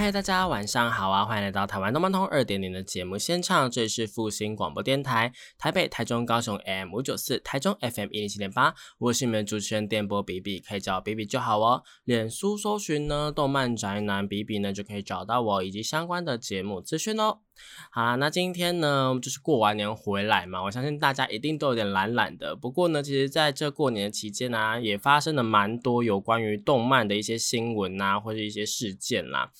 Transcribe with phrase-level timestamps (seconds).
[0.00, 1.24] 嗨，大家晚上好啊！
[1.24, 11.82] 欢迎来到台湾动漫通二点零的节目现场，这里是复兴广播电台，台北、台中、高雄 AM 五九四，台中 FM 一零七点八，我是你们主持人电波比比，可以叫我比比就好哦。
[12.04, 17.40] 脸书搜寻呢，动漫宅男比比呢，就可以找到我以及相关的节目资讯哦。
[17.90, 22.54] 好啦，那今天呢，就是过完年回来嘛，我相信大家一定都有点懒懒的。
[22.54, 29.50] 不过呢，其实在这过年期间呢，也发生了蛮多有关于动漫的一些新闻啊，或者一些事件啦。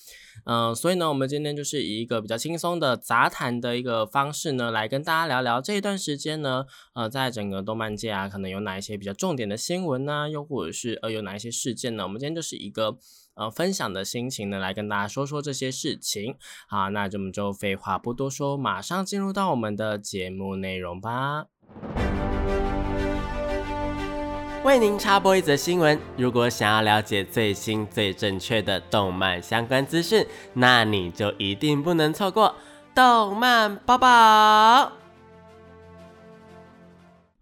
[0.45, 10.29] 嗯，所以呢，我们今天就是以一个比较轻松的杂谈的一个方式呢，来跟大家聊聊这一段时间呢，呃，在整个动漫界啊，可能有哪一些比较重点的新闻呢？
[10.29, 12.03] 又或者是呃，有哪一些事件呢？
[12.03, 12.97] 我们今天就是一个。
[13.39, 16.35] 呃，分享的心情呢，来跟大家说说这些事情。
[16.67, 21.45] 好，那我们就废话不多说，马上进入到我们的节目内容吧。
[24.65, 32.53] 为您插播一则新闻：如果想要了解最新最正确的动漫相关资讯，那你就一定不能错过
[32.93, 34.98] 动漫宝宝。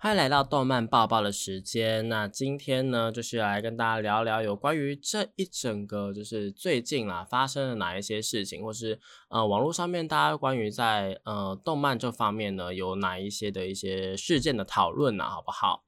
[0.08, 2.08] 欢迎来到动漫爆爆的时间。
[2.08, 15.84] 那今天呢，就是来跟大家聊聊有关于这一整个，就是最近啊发生了哪一些事情，或是呃网络上面大家关于在呃动漫这方面呢有哪一些的一些事件的讨论呢，好不好？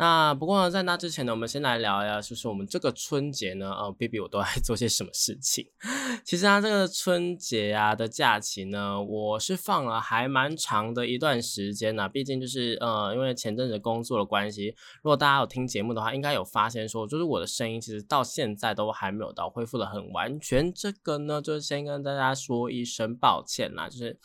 [0.00, 5.66] 那不过，在那之前呢，我们先来聊一下，就是我们这个春节呢，呃，B B 我都在 做些什么事情。
[6.24, 12.08] 其实啊，这个春节啊的假期呢，我是放了还蛮长的一段时间呢。
[12.08, 14.68] 毕竟就是呃，因为前阵子工作的关系，
[15.02, 20.72] 如果大家有听节目的话，应该有发现说，就是我的声音其实到现在都还没有到恢复的很完全。
[20.72, 24.16] 这个呢，就是先跟大家说一声抱歉啦，就是。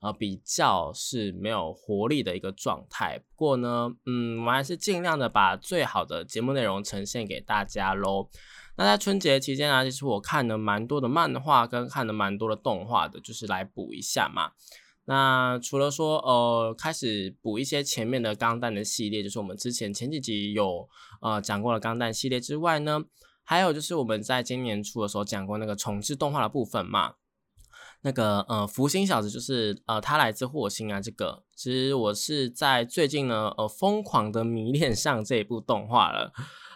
[0.00, 3.18] 呃，比较是没有活力的一个状态。
[3.18, 8.28] 不过呢，嗯，我还是尽量的把最好的节目内容呈现给大家喽。
[8.76, 14.52] 那在春节期间啊，其实我看了蛮多的漫画，跟看了蛮多的动画的，就是来补一下嘛。
[15.06, 20.88] 那除了说呃，开始补一些前面的钢弹的系列，就是我们之前前几集有
[21.22, 23.02] 呃讲过了钢弹系列之外呢，
[23.42, 27.14] 还有就是我们在今年初的时候讲过那个重置动画的部分嘛。
[28.02, 31.00] 那个呃，福星小子就是呃，他来自火星啊。
[31.00, 36.32] 这个其实我是在最近呢，呃，疯狂的迷恋上这一部动画了。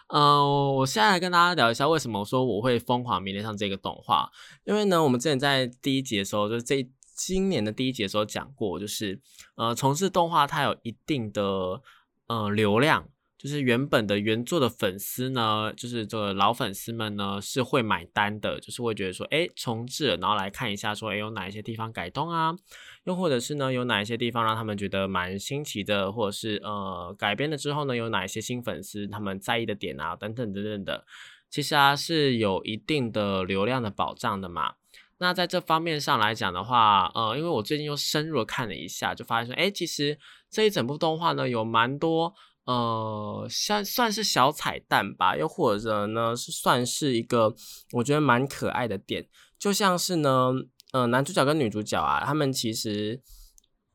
[0.09, 4.31] 呃，我现在来跟大家聊一下为什么我说我会疯狂迷恋上这个动画。
[4.65, 9.21] 因为呢，我们之前在第一集的时候，就是这今年的第一集的时候讲过，就是
[9.57, 11.81] 呃，从事动画它有一定的
[12.27, 13.09] 呃流量。
[13.43, 22.55] 就是原本的原作的粉丝呢，就是这个老粉丝们呢是会买单的，就是会觉得说，哎，重置，然后来看一下，说，哎，有哪一些地方改动啊？
[23.03, 31.05] 又或者是呢，有哪一些地方让他们觉得蛮新奇的，或者是呃改编了之后呢，有哪一些新粉丝他们在意的点啊，等等等等的，
[31.51, 34.75] 其实啊是有一定的流量的保障的嘛。
[35.19, 40.17] 那在这方面上来讲的话，呃，因为我最近又深入的看了一下，就发现说，哎，其实
[40.49, 42.33] 这一整部动画呢有蛮多。
[42.65, 47.53] 呃，算算是小彩蛋吧，又或者呢是算是一个
[47.91, 49.27] 我觉得蛮可爱的点，
[49.59, 50.53] 就像是呢，
[50.93, 53.21] 呃，男主角跟女主角啊，他们其实，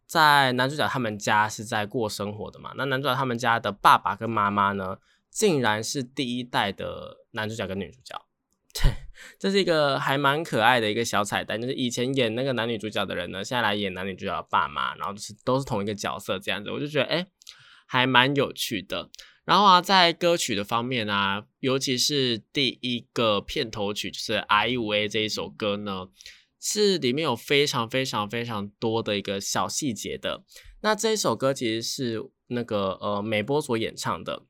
[0.05, 4.97] 在男主角他们家是在过生活的嘛，那男主角他们家的爸爸跟妈妈呢，
[5.29, 8.21] 竟然是第一代的男主角跟女主角，
[8.75, 8.91] 对，
[9.39, 17.25] 这是一个还蛮可爱的一个小彩蛋，就是以前演那个男女主角的人呢，现在来演男女主角的爸妈，然后就是都是同一个角色这样子，我就觉得哎。
[17.89, 19.09] 还蛮有趣的，
[19.45, 26.09] 然后啊，在歌曲的方面啊，尤其是第一个片头曲，就是《I U A》这一首歌呢，
[26.59, 30.43] 是里面有非常非常非常多的一个小细节的。
[30.81, 34.43] 那这一首歌其实是那个呃美波所演唱的，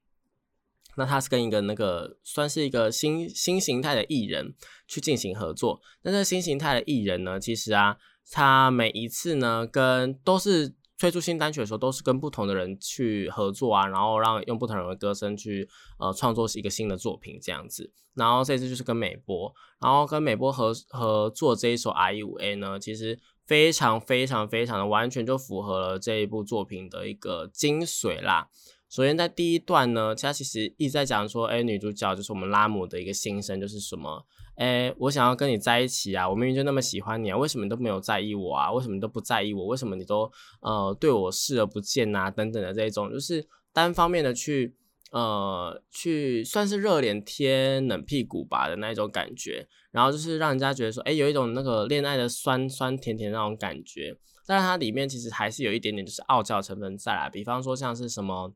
[0.95, 4.55] 那他是跟一个那个算是一个新新形态的艺人
[4.87, 5.79] 去进行合作。
[6.01, 7.97] 那这新形态的艺人呢，其实啊，
[8.31, 10.73] 他每一次呢跟都是。
[10.99, 17.91] 推出新单曲的时候，都是跟不同的人去合作啊，然后让用不同人的歌声去呃创作一个新的作品这样子。
[18.15, 28.49] 然后这次就是跟美波，然后跟美波合合作这一首 I U A 呢，其实非常非常非常的完全就符合了这一部作品的一个精髓啦。
[28.89, 34.25] 首先在第一段呢，他其实一直在讲说，哎，女主角就是我们拉姆的一个心声，就是什么。
[34.57, 36.27] 哎，我想要跟你在一起啊！
[36.27, 38.71] 我明明就那么喜欢你啊，为什么你都没有在意我啊？
[38.71, 39.67] 为什么你都不在意我？
[39.67, 40.31] 为什么你都
[40.61, 42.31] 呃对我视而不见啊？
[42.31, 44.75] 等等的这一种，就是单方面的去
[45.11, 54.17] 呃，去算是热脸贴冷屁股吧的那一种感觉，然后就是让人家觉得说，哎，有一种那个恋爱的酸酸甜甜那种感觉，
[54.47, 58.53] 但是它里面其实还是有一点点就是傲娇成分在啦，比方说像是什么。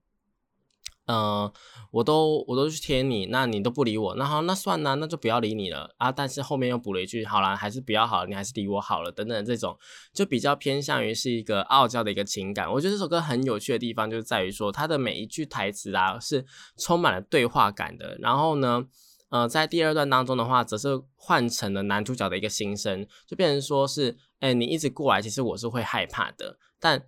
[1.07, 1.51] 嗯，
[1.92, 6.12] 我都我都去贴你，那你都不理我，那好，那算了，那就不要理你了啊。
[6.12, 9.75] 但是后面又补了一句，好了，还是比较好，你还是理我好了，等等这种，
[10.13, 12.71] 就比较偏向于是一个傲娇的一个情感。
[12.71, 16.45] 我觉得这首歌很有趣的地方，就在于说它的每一句台词啊，是
[16.77, 18.15] 充满了对话感的。
[18.21, 18.86] 然后呢，
[19.31, 27.04] 呃，在第二段当中的话，则是换成了男主角的一个心声，就变成说是，哎，你一直过来，其实我是会害怕的，但。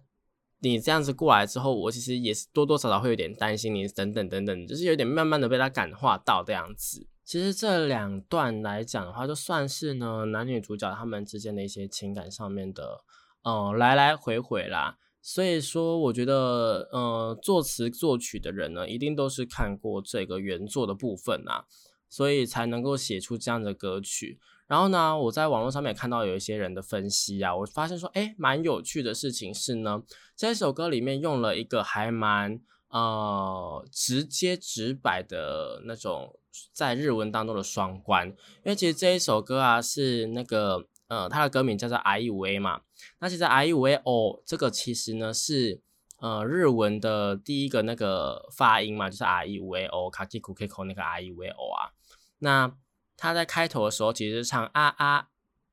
[0.64, 7.06] 你这样子过来之后，我其实也是多多少少会有点担心你，等等等等，就是有点慢慢的被他感化到这样子。
[7.26, 13.04] 其实这两段来讲的话，就算是呢男女主角他们之间的一些情感上面的，
[13.44, 14.98] 呃，来来回回啦。
[15.22, 21.64] 所以说，我觉得，呃，作词作曲的人呢，一定都是看过这个原作的部分啊，
[22.10, 24.38] 所以才能够写出这样的歌曲。
[24.74, 30.02] 然后呢，我在网络上面看到有一些人的分析啊，我发现说，哎，蛮有趣的事情是呢，
[30.36, 36.40] 这首歌里面用了一个还蛮呃直接直白的那种
[36.72, 42.82] 在日文当中的双关，因为其实这一首歌啊是那个呃它的歌名叫做 I U A 嘛，
[43.20, 45.84] 那其实 I U A O 这个其实呢是
[46.18, 51.94] 呃日文的第一个那个发音嘛，就是 I U A O Kakiku Kiko 那个 I U A O 啊，
[52.40, 52.76] 那。
[53.16, 55.28] 他在开头的时候其实是唱啊啊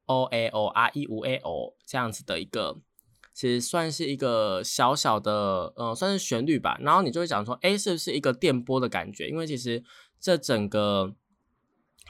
[0.06, 2.78] o a o 啊 e 五 a o 这样子的一个，
[3.32, 6.76] 其实算是一个小小的，呃，算是旋律吧。
[6.80, 9.28] 然后你就会讲说，哎，是不是一个电波的感觉？
[9.28, 9.82] 因为其实
[10.20, 11.14] 这整个，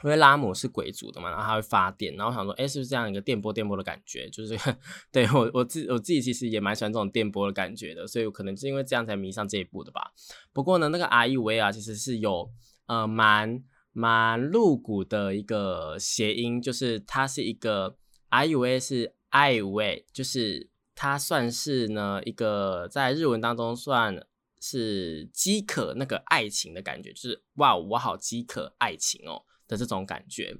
[0.03, 4.27] 因为拉姆是鬼族的嘛，然后他会发电，然后想说，哎，是不是这样一个电波电波的感觉？
[4.29, 4.57] 就是
[5.11, 10.11] 对我我自我自己其实也蛮喜欢这种电波的感觉的，所以我可能是因为这样才迷上这一部的吧。
[10.51, 12.51] 不过呢，那个 R E V 啊，其实是有
[12.87, 13.63] 呃蛮。
[13.91, 17.97] 蛮露骨的一个谐音，就是它是一个
[18.29, 24.25] ，I 以为是爱以为，就是它算是呢一个在日文当中算
[24.61, 30.55] 是饥渴那个爱情的感觉，就是哇，我好饥渴爱情哦的这种感觉。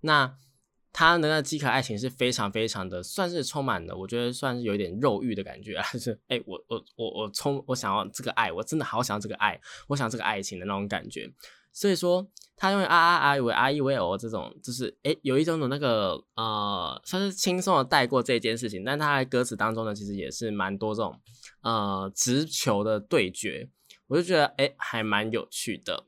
[0.00, 0.36] 那
[0.92, 11.32] 它那饥渴爱情是非常非常的，算是充满了，我觉得算是有一点肉欲的感觉啊，就是哎，我我我我充我想要这个爱，我真的好想要这个爱，我想这个爱情的那种感觉。
[11.74, 12.24] 所以说，
[12.56, 18.84] 他用啊啊啊为 I E V O 这种，就是诶有一种的那个呃，算是轻松的带过这件事情。
[18.84, 21.20] 但他在歌词当中呢，其实也是蛮多这种
[21.62, 23.68] 呃直球的对决，
[24.06, 26.04] 我就觉得诶还蛮有趣的。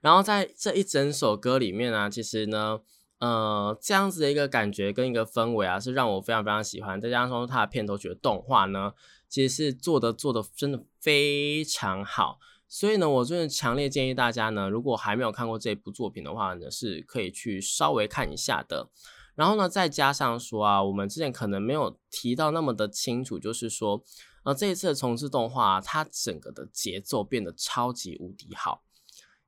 [0.00, 2.80] 然后在这一整首歌里面呢，其实呢，
[3.20, 7.00] 呃，这样子的一个感觉跟一个氛围啊，是让我非常非常喜欢。
[7.00, 8.92] 再加上说它的片头曲的动画呢，
[9.28, 12.40] 其实是做的做的真的非常好。
[12.74, 18.90] 所以呢，我真的强烈建议大家呢，如果还没有看过这部作品的话呢，是可以去稍微看一下的。
[19.36, 24.02] 然后呢，再加上说啊，我们之前可能没有提到那么的清楚，就是说，
[24.42, 28.82] 呃，这一次的重置动画，它整个的节奏变得超级无敌好。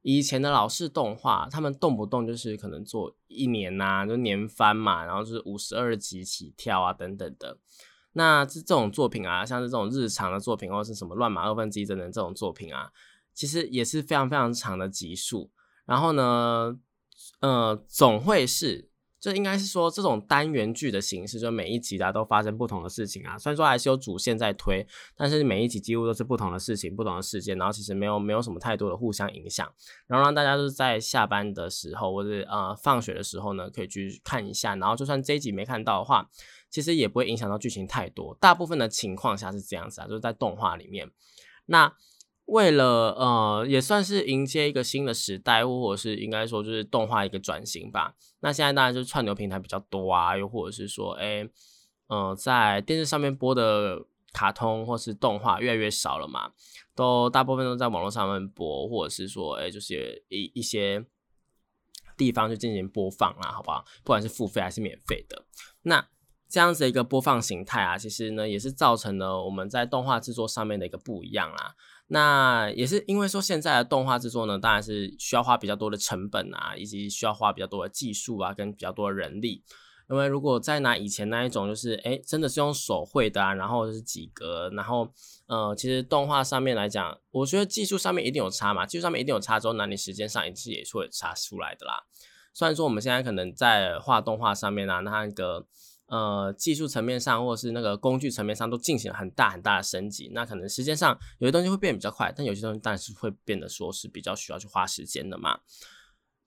[0.02, 7.58] 以前的老式动画，他们动不动就是可能做一年呐，就年番嘛，然后是五十二集起跳啊，等等的。
[8.12, 12.92] 那这这种作品啊，像是这种日常的作品，或者是什么乱码二分之一等等这种作品啊。
[13.37, 15.50] 其实也是非常非常长的集数，
[15.85, 16.78] 然后呢，
[17.40, 18.88] 呃，总会是，
[19.21, 23.37] 就应该是说这种单元剧的形式，就每一集啊都发生不同的事情啊。
[23.37, 29.71] 虽然说还是有主线在推，但是每一集几乎都是不同的事情、不同的事件，然后其实没有没有什么太多的互相影响，
[30.07, 36.26] 然后让大家就是在下班的时候或者呃放学的时候呢，可以去看一下，然后就算这一集没看到的话，
[36.71, 38.35] 其实也不会影响到剧情太多。
[38.40, 41.11] 大部分的情况下是这样子啊，就是在动画里面，
[41.66, 41.93] 那。
[42.47, 48.15] 为了呃，也算是迎接一个新的时代，或者是应该说就是动画一个转型吧。
[48.41, 51.49] 那现在当然就是串流平台比较多啊，又或者是说，哎，
[52.07, 53.99] 呃，在电视上面播的
[54.33, 56.53] 卡通或是动画越来越少了嘛，
[56.95, 61.05] 都大部分都在网络上面播，或者是说，哎，就是一一些
[62.17, 63.85] 地方就进行播放啦，好不好？
[64.05, 65.45] 不管是付费还是免费的，
[65.83, 66.07] 那
[66.49, 71.75] 这样子的一个播放形态啊，其实呢也是造成了我们在动画制作上面的一个不一样啦。
[72.09, 79.65] 那也是因为说现在的动画制作呢，当然是需要花比较多的成本啊，以及需要花比较多的技术啊，跟比较多的人力。
[80.09, 85.13] 因为如果再拿以前那一种，就是哎，真的是用手绘的啊，然后是几格，然后
[85.49, 92.05] 呃，其实动画上面来讲，我觉得技术上面一定有差嘛，技术上面一定有差，之后那你时间上一次也是会差出来的啦。
[92.55, 95.67] 虽然说我们现在可能在画动画上面啊，那个
[96.07, 100.31] 呃技术层面上，或者是那个工具层面上，都进行了很大很大的升级。
[100.33, 105.61] 那可能时间上有些东西会变得比较快，但有些东西当然是会变得说是比较需要去花时间的嘛。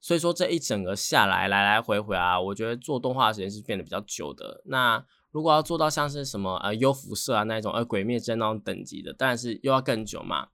[0.00, 4.62] 所以说这一整个下来来来回回啊，我觉得做动画的时间是变得比较久的。
[4.64, 10.48] 那如果要做到像是什么呃优辐射啊那一种，呃鬼灭之刃那种等级的，当然是又要更久嘛。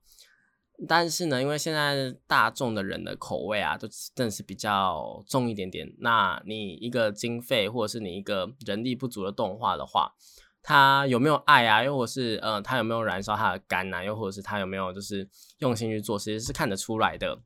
[0.87, 5.91] 但是呢，因为现在大众的人的口味啊，都真的是比较重一点点。
[5.99, 10.13] 那你一个经费或者是你一个人力不足的动画的话，
[10.61, 11.83] 他有没有爱啊？
[11.83, 14.03] 又或是呃，他有没有燃烧他的肝啊？
[14.03, 17.39] 又或者是他有没有就是用心去做，其实是看得出来的。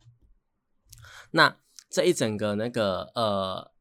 [1.32, 1.56] 那
[1.90, 3.72] 这一整个那个呃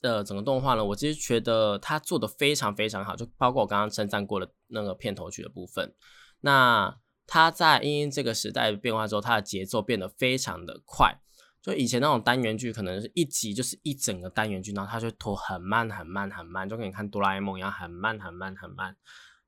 [0.00, 5.94] 呃整个动画呢，我其实觉得他做的非常非常好，就包括我刚刚称赞过的那个片头曲的部分。
[6.40, 6.96] 那
[7.26, 11.18] 它在因这个时代变化之后，它的节奏变得非常的快。
[11.60, 18.96] 就以前那种单元剧，可能是一集就是一整个单元剧，然后它就拖很慢很慢很慢，就跟你看哆啦 A 梦一样，很慢很慢很慢。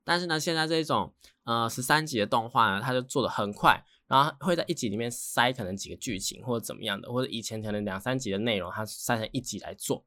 [0.03, 1.13] 但是呢，现在这种
[1.45, 10.03] 呃十三集的动画呢，它就做的很快，然后会在一集里面塞可能几个剧情或者怎么样的，或者以前可能两三集的内容，它塞成一集来做。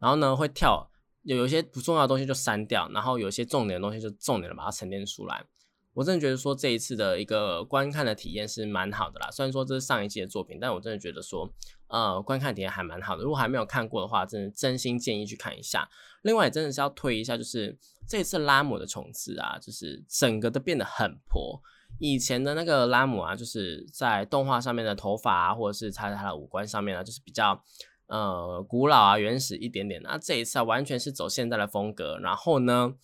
[0.00, 0.90] 然后呢，会跳
[1.22, 5.44] 有有一些不重要的东西就删掉，然后有一些重点的东西就重点的把它沉淀出来。
[5.94, 9.30] 我真的觉得说这一次的一个观看的体验是蛮好的啦。
[9.30, 11.52] 虽然说这是上一季的作品，但我真的觉得说，
[11.88, 13.22] 呃，观看体验还蛮好的。
[13.22, 15.86] 如果还没有看过的话，真的真心建议去看一下。
[16.22, 21.60] 另外，真的是要推一下，就是这次拉姆的重置啊，就是整个都变得很婆。
[21.98, 27.62] 以前的那个拉姆啊，就是在动画上面的头发啊，或者是他他的五官上面啊，就是比较
[28.06, 30.00] 呃古老啊、原始一点点。
[30.02, 32.18] 那这一次啊，完全是走现在的风格。
[32.18, 32.94] 然后呢？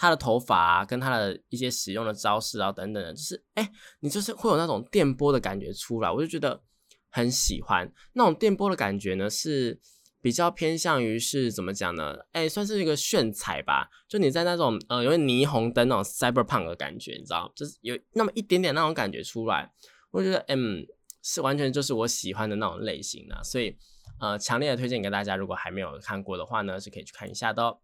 [0.00, 6.62] 他的头发啊，跟他的一些使用的招式啊，等等的，就是哎，你就是会有那种电波的感觉出来，我就觉得
[7.10, 9.78] 很喜欢那种电波的感觉呢，是
[10.22, 12.16] 比较偏向于是怎么讲呢？
[12.32, 19.70] 哎，算是一个炫彩吧，就你在那种呃，有霓虹灯那种 cyberpunk 的感觉，你知道，就是有那么一点点那种感觉出来，
[20.12, 20.82] 我觉得嗯，
[21.22, 23.76] 是完全就是我喜欢的那种类型的，所以
[24.18, 27.78] 呃，强烈的推荐给大家，如果还没有看过的话呢，是可以去看一下的哦。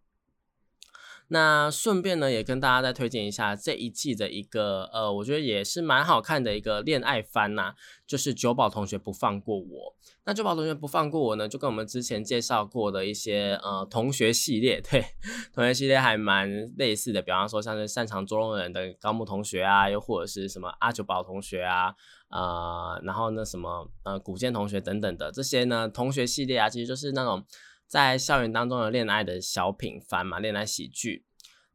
[1.28, 7.74] 那顺便呢，也跟大家再推荐一下这一季的一个呃，我觉得也是蛮好看的一个恋爱番呐，
[8.06, 9.96] 就是九宝同学不放过我。
[10.24, 15.04] 那九宝同学不放过我呢，就跟我们之前介绍过的一些呃同学系列，对，
[15.52, 17.20] 同学系列还蛮类似的。
[17.20, 21.94] 比方说像是擅长捉弄人的高木同学啊，又或者是什么阿九宝同学啊，
[22.30, 27.44] 呃，然后那什么呃古剑同学等等的这些呢，同学系列啊，其实就是那种。
[27.86, 31.24] 在校园当中的恋爱的小品番嘛，恋爱喜剧。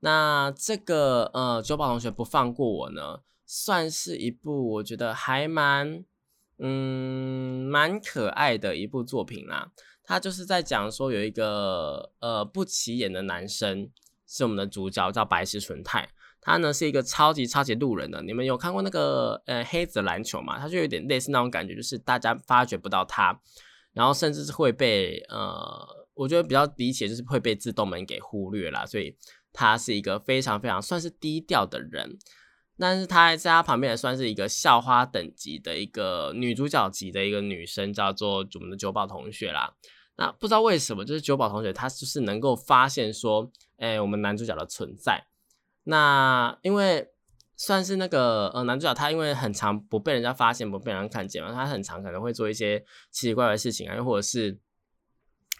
[0.03, 6.03] 那这个呃，九宝同学不放过我呢，算是一部我觉得还蛮
[6.57, 9.71] 嗯蛮可爱的一部作品啦。
[10.03, 13.89] 他就是在讲说有一个呃不起眼的男生
[14.27, 16.09] 是我们的主角，叫白石纯太。
[16.41, 18.23] 他呢是一个超级超级路人的。
[18.23, 20.57] 你们有看过那个呃黑子篮球吗？
[20.57, 23.39] 他就有点类似那种感觉，就是大家发掘不到他，
[23.93, 26.00] 然后甚至是会被呃。
[26.21, 29.17] 我觉得比较理解就是会被自动门给忽略了，所以
[29.51, 32.15] 她是一个非常非常算是低调的人，
[32.77, 39.73] 但是她在她旁边也算是一个校花等级的一个女主角级的一个女生，叫做我们的九宝同学啦。
[40.17, 45.25] 那不知道为什么，就是九宝同学她就是能够发现说，哎，我们男主角的存在。
[45.85, 47.09] 那因为
[47.57, 54.59] 算是那个呃男主角，他因为很常不被人家发现，不被人看见嘛，他很常可能会做一些奇奇怪怪的事情啊，又或者是。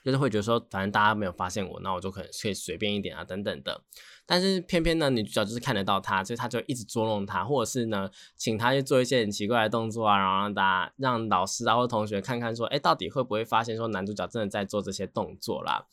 [0.04, 3.82] 就是会觉得说，反正大家没有发现我，那我就可能可以随便一点啊，等等的。
[4.26, 15.86] 但是偏偏呢，女主角就是看得到他，所以他就一直捉弄他，或者是呢，请他去做一些很奇怪的动作啊，然后让大家让老师啊或同学看看说，哎，到底会不会发现说男主角真的在做这些动作啦？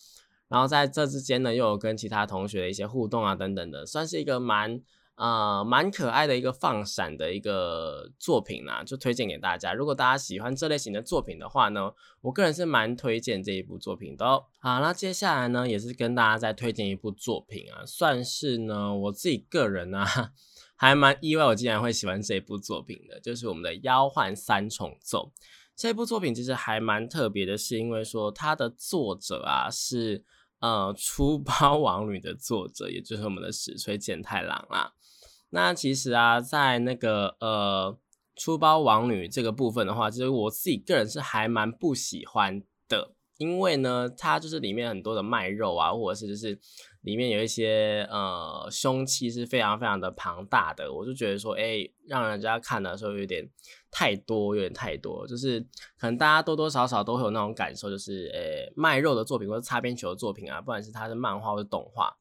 [0.48, 4.80] 然后在这之间呢，又有跟其他同学的一些互动啊，等等的，算是一个蛮。
[5.18, 9.74] 呃，蛮可爱的一个放闪的一个作品啦，就推荐给大家。
[9.74, 14.24] 如果大家喜欢这类型的作品的话呢，我个人是蛮推荐这一部作品的。
[14.60, 20.06] 好，那接下来呢，也是跟大家再推荐一部作品啊，算是呢我自己个人呢
[20.76, 25.32] 还蛮意外，我竟然会喜欢这部作品的，就是我们的《妖幻三重奏》
[25.74, 30.22] 这部作品，其实还蛮特别的，是因为说它的作者啊是
[30.60, 34.92] 呃《出 包王女》的作者，也就是我们的史吹健太郎啦。
[35.50, 37.98] 那其实啊，在那个呃
[38.36, 46.58] 出包王女这个部分的话，其实我自己个人是还蛮不喜欢的，因为呢，它就是里面很多的卖肉啊，或者是就是
[47.00, 53.48] 里面有一些呃凶器是非常非常的庞大的，我就觉得说，哎，让人家看的时候有点
[53.90, 55.58] 太多，有点太多，就是
[55.98, 62.14] 可能大家多多少少都会有那种感受，就是呃卖肉的作品或者擦边球的作品啊，不管是它的漫画或者动画。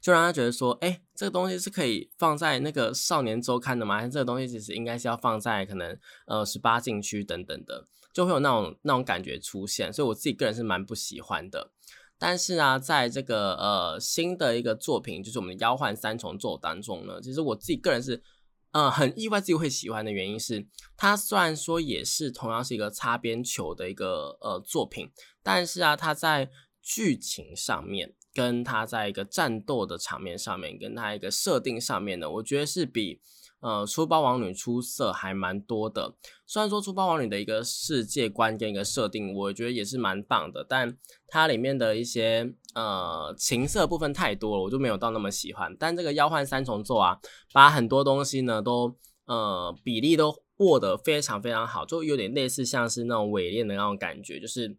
[0.00, 4.06] 就让他觉得说，哎，这个东西是可以放在那个少年周刊的吗？
[4.06, 9.92] 这个东西其实应该是要放在可能呃十八禁区等等的，就会有那种那种感觉出现。
[9.92, 11.72] 所以我自己个人是蛮不喜欢的。
[12.18, 18.22] 但是啊，在这个呃新的一个作品，就是我们的妖幻三重奏当中呢，其实我自己个人是，
[18.70, 25.10] 呃，很意外自己会喜欢的原因是，它虽然说也是同样是一个擦边球的一个呃作品，
[25.42, 26.48] 但是啊，它在
[26.80, 33.20] 剧情上面，跟他在一个战斗的场面上面，跟他一个设定上面呢，我觉得是比。
[33.60, 36.14] 呃，出包王女出色还蛮多的。
[36.46, 45.74] 虽然说出包王女的一个世界观跟一个设定，我觉得也是蛮棒的，但它里面的一些呃情色部分太多了，我就没有到那么喜欢。
[45.80, 47.18] 但这个妖幻三重奏啊，
[47.52, 54.76] 把很多东西呢都呃比例都握得非常非常好，就有点类似像是那种伪恋的那种感觉，就是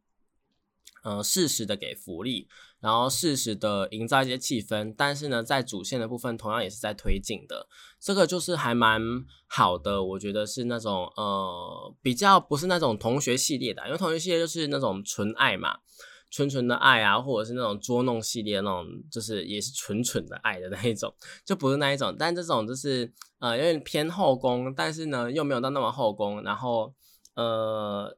[1.07, 2.47] 呃适时的给福利。
[2.79, 7.67] 然后适时的营造一些气氛，但是呢，在主线的部分同样也是在推进的，
[7.99, 9.01] 这个就是还蛮
[9.47, 15.79] 好的，我觉得是那种呃比较不是那种同学系列的，因为同学系列就是那种纯爱嘛，
[16.29, 21.11] 纯纯的爱啊，或者是那种捉弄系列那种，就是也是纯纯的爱的那一种，
[21.43, 26.93] 就不是那一种，但这种就是呃有点偏后宫，但是呢又没有到那么后宫，然后
[27.33, 28.15] 呃。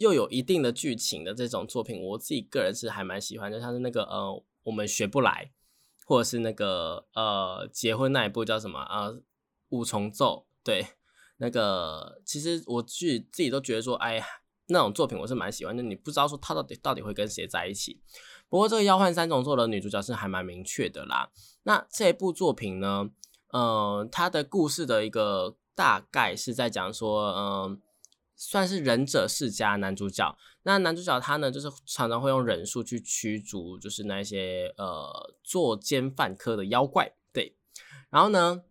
[0.00, 3.60] 又有一定的剧情的这种作品，我自己个人是还蛮喜欢的。
[3.60, 5.52] 像是那个呃，我们学不来，
[6.06, 9.20] 或者是那个呃，结婚那一部叫什么呃，
[9.68, 10.46] 五重奏。
[10.64, 10.86] 对，
[11.36, 14.18] 那个其实我自自己都觉得说，哎，
[14.68, 15.82] 那种作品我是蛮喜欢的。
[15.82, 18.00] 你不知道说他到底到底会跟谁在一起。
[18.48, 21.30] 不过这个《妖幻三重奏》的女主角是还蛮明确的啦。
[21.64, 23.10] 那这部作品呢，
[23.50, 27.82] 呃，它的故事的一个大概是在讲说，嗯。
[28.42, 37.12] 算是忍者世家男主角，那男主角他呢，就是常常会用忍术去驱逐，就是那些呃作奸犯科的妖怪。
[37.34, 37.54] 对，
[38.08, 38.62] 然后呢，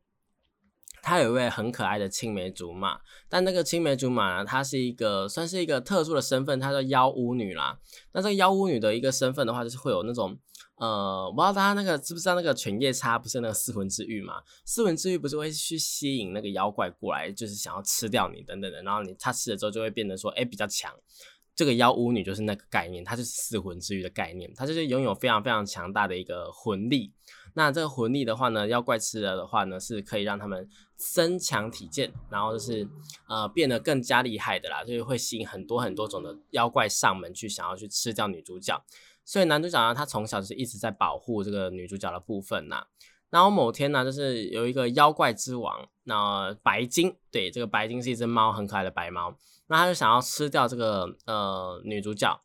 [1.04, 3.00] 他有一位很可爱的青梅竹马，
[3.30, 7.80] 但那个青梅竹马呢，她是一个算是一个特殊的身份，她叫妖巫女啦。
[8.14, 10.40] 那这个妖巫女的一个身份的话，就是会有那种。
[10.80, 14.42] 呃，我不知道大家那个知不知道那个犬夜叉不是那个四魂之玉嘛？
[14.66, 20.92] 四魂之玉不是会去吸引那个妖怪过来，就是想要吃掉你等等的，然后你他吃了之后就会变得说，哎，比较强。
[21.54, 27.12] 这个妖巫女就是那个概念，它是四魂之玉的概念，它就是拥有非常非常强大的一个魂力。
[27.54, 32.88] 那这个魂力的话呢，妖怪吃了的话呢，是可以让他们增强体健，然后就是
[33.28, 38.82] 呃变得更加厉害的啦，就是会吸引很多很多种的妖怪上门去想要去吃掉女主角。
[39.30, 42.86] 所以男主角呢，他从小就是一直在保护这个女主角的部分呐。
[43.30, 49.38] 然后某天呢，就是有一个妖怪之王，那白金，对，这个白金是一只猫，很可爱的白猫。
[49.68, 52.42] 那他就想要吃掉这个呃女主角。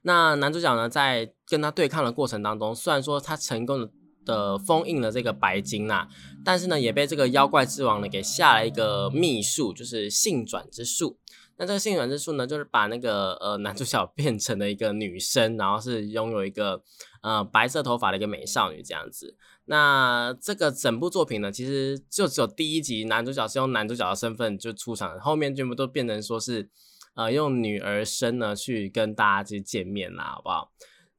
[0.00, 3.90] 那男主角呢，在跟他对抗的过程当中，虽然说他成功的
[4.24, 6.08] 的封印了这个白金呐，
[6.42, 11.18] 但是呢，也被这个妖怪之王呢给下了一个秘术，就是性转之术。
[11.56, 16.82] 那这个性转之术呢，就是把那个呃男主角 变成了一个女生，然后是拥有一个
[17.22, 19.36] 呃白色头发的一个美少女这样子。
[19.66, 26.68] 那这个整部作品呢，其实就只有第一集男主角是用男主角的身份就出场，后面全部都变成说是
[27.14, 30.72] 呃用女儿身呢去跟大家去见面啦，好不好？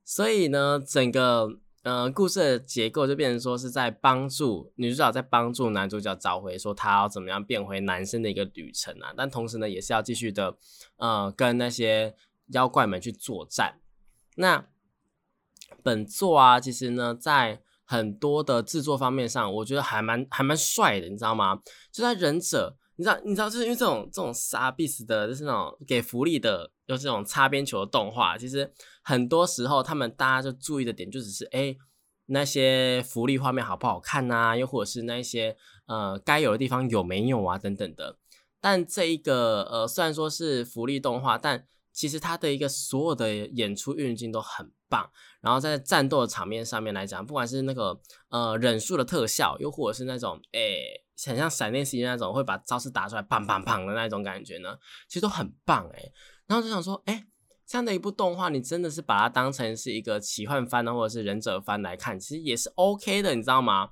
[0.04, 1.60] 所以呢，整个。
[1.84, 10.58] 呃，故事的结构就变成说是在帮助女主角在帮助男主角找回说他要怎么样变回男生的一个旅程啊，但同时呢，也是要继续的
[10.96, 12.15] 呃跟那些
[12.48, 13.80] 妖怪们去作战。
[14.38, 14.65] 那
[15.84, 21.60] 本作啊，其实呢，在很多的制作方面上，我觉得还蛮还蛮帅的，你知道吗？
[21.91, 22.78] 就在忍者。
[22.96, 31.76] 你知道，你知道，就是因为这种这种傻逼死的，就是那种给福利的，有这种擦边球的动画，其实很多时候他们大家就注意的点就只是，哎，
[32.26, 34.56] 那些福利画面好不好看呐？
[34.56, 38.17] 又或者是那些呃该有的地方有没有啊等等的。
[38.60, 45.10] 但这一个呃虽然说是福利动画，但其实它的一个所有的演出运镜都很棒。
[45.41, 50.60] 然后在战斗的场面上面来讲，不管是那个呃忍术的特效，又或者是那种哎。
[51.26, 54.76] 很像闪电 C 那种会把招式打出来，砰砰砰的那种感觉呢，
[55.08, 56.12] 其实都很棒哎。
[56.47, 57.25] 然后就想说，哎，
[57.65, 63.89] 这样的一部动画，你真的是把它当成是一个奇幻番呢，或者是忍者番来看，其实也是 OK 的，你知道吗？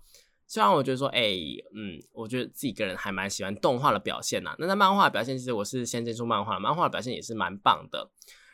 [0.47, 1.31] 虽然我觉得说，哎，
[1.75, 4.55] 嗯，我觉得自己个人还蛮喜欢动画的表现呐。
[4.59, 8.11] 那在漫画的表现，其实我是先接触漫画，漫画的表现也是蛮棒的。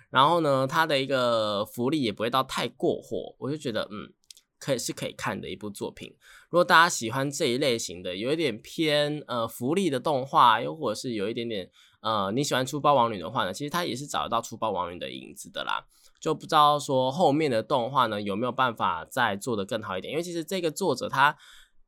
[0.10, 4.14] 然后呢，它的一个福利也不会到太过火，我就觉得，嗯。
[4.60, 6.12] 可以是可以看的一部作品。
[6.50, 11.70] 如果大家喜欢这一类型的，有一点偏呃福利的动画，又或者是有一点点
[12.02, 15.86] 呃你喜欢出霸王女的话呢，其实它也是找得到出霸王女的影子的啦。
[16.20, 21.38] 就不知道说后面的动画呢有没有办法再做得更好一点，因为其实这个作者他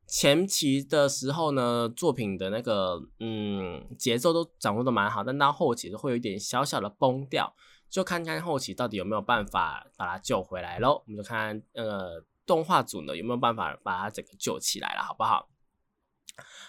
[0.06, 7.52] 前期的时候呢，作品的那个嗯节奏都掌握的蛮好，但到后期会有一点小小的崩掉，
[7.88, 11.02] 就看看后期到底有没有办法把它救回来喽。
[11.06, 15.49] 我们就看呃动画组呢有没有办法把它整个救起来了，好不好？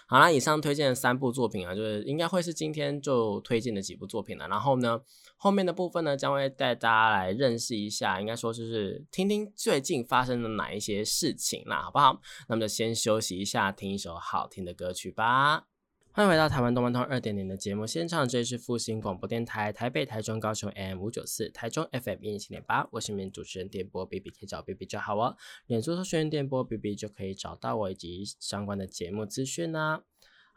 [0.06, 4.46] 好啦，以上推荐的三部作品啊，就是应该会是今天就推荐的几部作品了。
[4.48, 5.00] 然后呢，
[5.36, 12.20] 后面的部分呢，将会带大家来认识一下，应该说就是听听最近发生的哪一些事情啦，好不好？
[12.48, 15.71] 那么就先休息一下，听一首好听的歌曲吧。
[16.14, 25.34] 欢迎回到台湾动漫通二点零的节目现场，这里是复兴广播电台台北、台中、高雄 M 五九四，台中 FM 一零七点八，我是你们主持人电波 B B，可以找 B B 就好哦。
[25.68, 30.02] 脸书搜寻电波 B B 就可以找到我以及相关的节目资讯啦。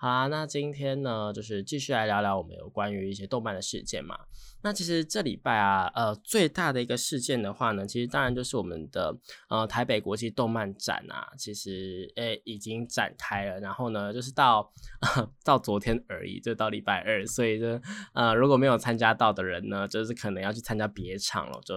[0.06, 4.16] 好啦，那今天呢，就是继续来聊聊我们有关于一些动漫的事件嘛。
[4.62, 9.18] 那其实这礼拜啊，呃，最大的一个事件的话呢，其实当然就是我们的
[9.50, 13.60] 呃台北国际动漫展啊，其实诶已经展开了。
[13.60, 14.72] 然后呢，就是到
[15.44, 17.66] 到昨天而已，就到礼拜二，所以就
[18.14, 21.74] 呃如果没有参加到的人呢，就是可能要去参加别场了，就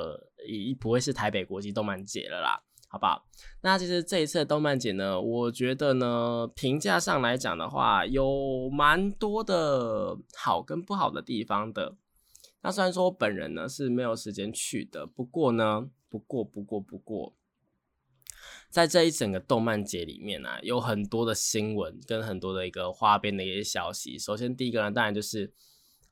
[0.46, 2.62] 已不会是台北国际动漫节了啦。
[2.88, 3.26] 好不好？
[3.60, 11.96] 那其实这一次的动漫节呢，我觉得呢，评价上来讲的话，有蛮多的好跟不好的地方的。
[12.62, 17.34] 那虽然说我本人呢是没有时间去的，不过呢，不过不过不过，
[18.70, 24.18] 在这一整个动漫节里面呢，有很多的新闻跟很多的一个花边的一些消息。
[24.18, 25.52] 首先第一个呢，当然就是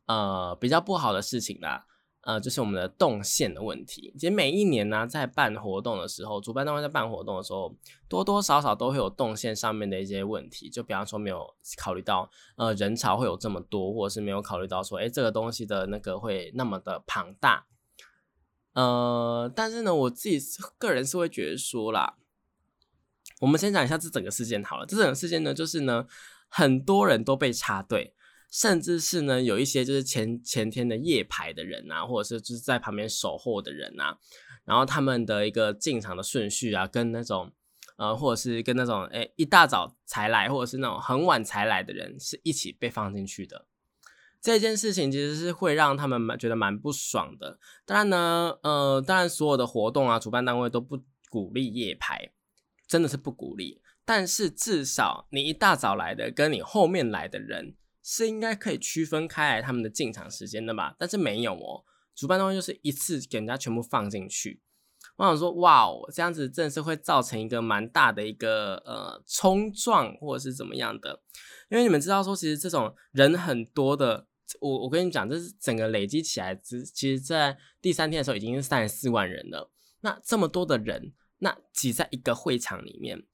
[0.06, 1.86] 呃比较不好的事情啦。
[2.26, 4.12] 呃，就是我们的动线的问题。
[4.18, 7.72] 其实每一年呢，在办活动的时候，主办单位在办活动的时候，
[8.08, 10.68] 多多少少都会有动线上面的一些问题。
[10.68, 17.66] 就比方说，没有考虑到呃人潮会有这么多，或者是没有考虑到说，哎，这个东西的那个会那么的庞大。
[18.72, 20.40] 呃，但是呢，我自己
[20.78, 22.16] 个人是会觉得说啦，
[23.38, 24.84] 我们先讲一下这整个事件好了。
[24.84, 26.08] 这整个事件呢，就是呢，
[26.48, 28.15] 很多人都被插队。
[28.50, 34.16] 甚至是呢，有一些就是前前天的夜排的人啊，或者是就是在旁边守候的人啊，
[34.64, 37.52] 然后他们的一个进场的顺序啊，跟那种
[37.96, 43.66] 呃，或者是跟那种哎一大早才来，或者是那种很晚才来的人是一起被放进去的。
[44.40, 47.58] 这件事情其实是会让他们蛮觉得蛮不爽的。
[47.84, 52.30] 当然呢，呃，当然所有的活动啊，主办单位都不鼓励夜排，
[52.86, 53.82] 真的是不鼓励。
[54.04, 57.74] 但是至少你一大早来的，跟你后面来的人。
[58.08, 60.94] 是应该可以区分开来他们的进场时间的吧？
[60.96, 61.82] 但是没有哦，
[62.14, 64.62] 主办单位就是一次给人家全部放进去。
[65.16, 71.20] 我想说，哇哦，这样子真的是会造成一个蛮大的一个呃冲撞或者是怎么样的？
[71.68, 74.28] 因为你们知道说，其实这种人很多的，
[74.60, 79.72] 我我跟你讲，这是整个累积起来，只其实在第三天的时候已经是三十四万人了。
[80.02, 83.24] 那这么多的人，那挤在一个会场里面，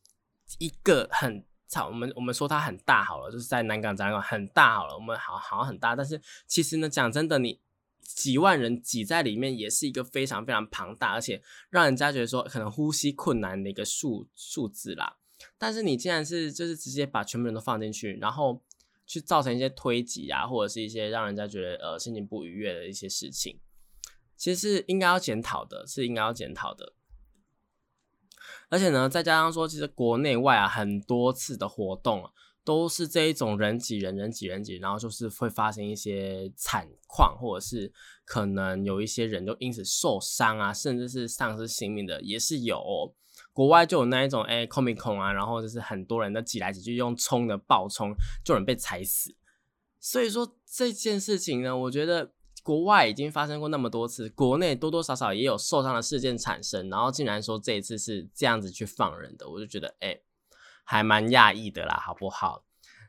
[0.58, 1.44] 一个很。
[1.72, 7.58] 操，我们我们说它很大好了，就是在南港展览馆很大好了，我们好好很大，但是其实呢，讲真的，你
[8.02, 15.16] 几万人挤在里面，也是一个非常非常庞大，而且让人家觉得说可能呼吸困难的一个数数字啦。
[15.56, 18.62] 但是你竟然是就是直接把全部人都放进去，然后
[19.06, 23.58] 去造成一些推挤啊，或者是一些让人家觉得呃心情不愉悦的一些事情，
[24.36, 26.92] 其实是应该要检讨的，是应该要检讨的。
[28.72, 32.30] 而且呢，再加上说，其实国内外啊很多次的活动啊，
[32.64, 37.92] 都是这一种人挤人、人挤人挤，然后就是会发生一些惨况，或者是
[38.24, 42.82] 可能有一些人就因此受伤啊，甚至是丧失性命的也是有。
[43.52, 49.36] 国外就有那一种哎，comic con 啊，然后就是很多人都挤来挤去，用冲的爆冲，就有人被踩死。
[50.00, 52.32] 所以说这件事情呢，我觉得。
[52.62, 60.20] 国外已经发生过那么多次，国内多多少少也有受伤的事件产生，然后竟然说这一次是这样子去放人的，我就觉得哎，
[60.84, 62.64] 还蛮讶异的啦，好不好？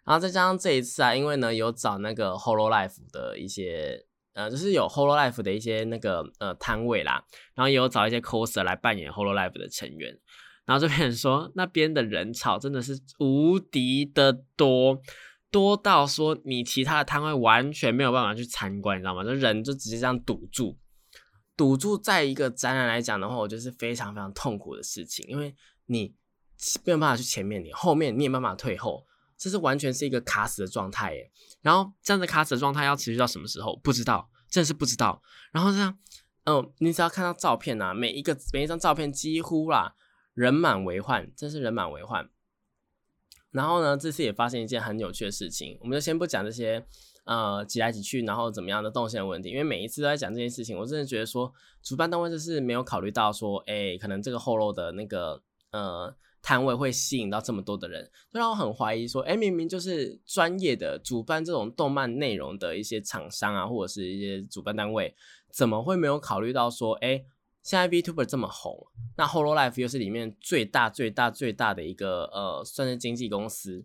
[0.06, 10.18] 然后再加上这一次啊，因为呢有找那个 Holo Life 的一些，呃，就是有 Holo Life 的一些那个呃摊位啦，然后也有找一些 coser 来扮演 Holo Life 的成员，
[10.66, 15.02] 然后这边说那边的人潮真的是无敌的多。
[15.54, 19.24] 多到说你其他的摊位完全没有办法去参观，你知道吗？
[19.24, 20.80] 就人就直接这样堵住，
[21.56, 26.16] 堵住在一个展览来讲的话，我觉得是非常非常痛苦的事情，因为你
[26.84, 29.06] 没有办法去前面，你后面你也没办法退后，
[29.38, 31.32] 这是完全是一个卡死的状态耶。
[31.62, 33.80] 然后这样的卡死的状态要持续到什么时候？
[33.84, 35.22] 不知道，真的是不知道。
[35.52, 35.96] 然后这样，
[36.46, 39.94] 嗯，你只要看到照片啊，每一个每一张照片几乎啦
[40.34, 42.28] 人满为患，真是人满为患。
[43.54, 46.86] 然后呢，这次也发生一件很有趣的事情，我们就先不讲这些
[47.24, 49.50] 呃挤来挤去，然后怎么样的动线问题。
[49.50, 56.14] 因为每一次都在讲这件事情，我真的觉得说主办单位就是没有考虑到说，哎，可能这个后漏的那个呃。
[56.46, 65.16] 摊位会吸引到这么多的人，就让我很怀疑说，哎，明明就是专业的主办这种动漫内容的一些厂商啊，或者是一些主办单位，
[65.54, 67.24] 怎么会没有考虑到说，哎，
[67.64, 73.84] 现在 VTuber 这么红，那 Hololive 又是里面最大、最大、最大的一个呃，算是经纪公司，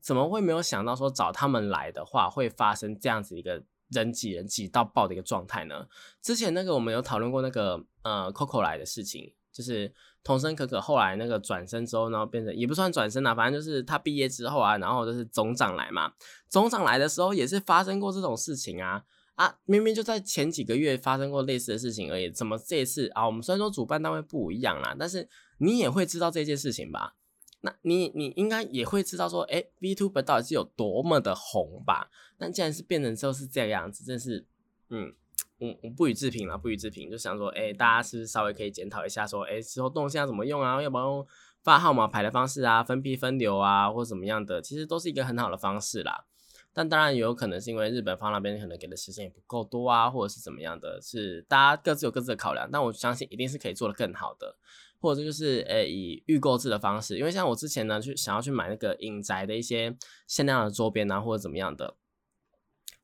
[0.00, 5.86] 怎么会没有想到说找他们来的话，会发生这样子一个人挤人挤到爆的一个状态呢？
[6.20, 9.94] 之前那个我们有讨论过那个呃 Coco 来的事情，就是。
[10.22, 16.12] 童声可可后来那个转身之后，然后变成也不算转身啦，反正就是他毕业之后啊，然后就是总长来嘛。
[16.46, 19.02] 总长来的时候也是发生过这种事情啊
[19.40, 23.24] 啊，明明就在前几个月发生过类似的事情而已，怎么这次啊？
[23.24, 25.26] 我们虽然说主办单位不一样啦，但是
[25.58, 27.14] 你也会知道这件事情吧？
[27.62, 32.10] 那你你应该也会知道说，哎，VTuber 到底是有多么的红吧？
[32.36, 34.46] 但既然是变成之后是这个样子，真是
[34.90, 35.14] 嗯。
[35.58, 40.80] 我我不予置评了，不予置评，就想说，哎，大家是不是稍微可以检讨一下，说，哎，之后动线怎么用啊？
[40.80, 41.26] 要不要用
[41.62, 44.62] 发号码牌的方式啊，分批分流啊，或者怎么样的？
[44.62, 46.24] 其实都是一个很好的方式啦。
[46.72, 52.68] 但当然也有可能是因为日本方那边可能给的时间也不够多啊，或者是怎么样的，是大家各自有各自的考量。
[52.70, 54.56] 但我相信一定是可以做得更好的，
[55.00, 59.96] 或者就是，哎，以预购制的方式，因为像我之前呢，去想要去买那个影宅的一些
[60.28, 61.96] 限量的周边啊，或者怎么样的。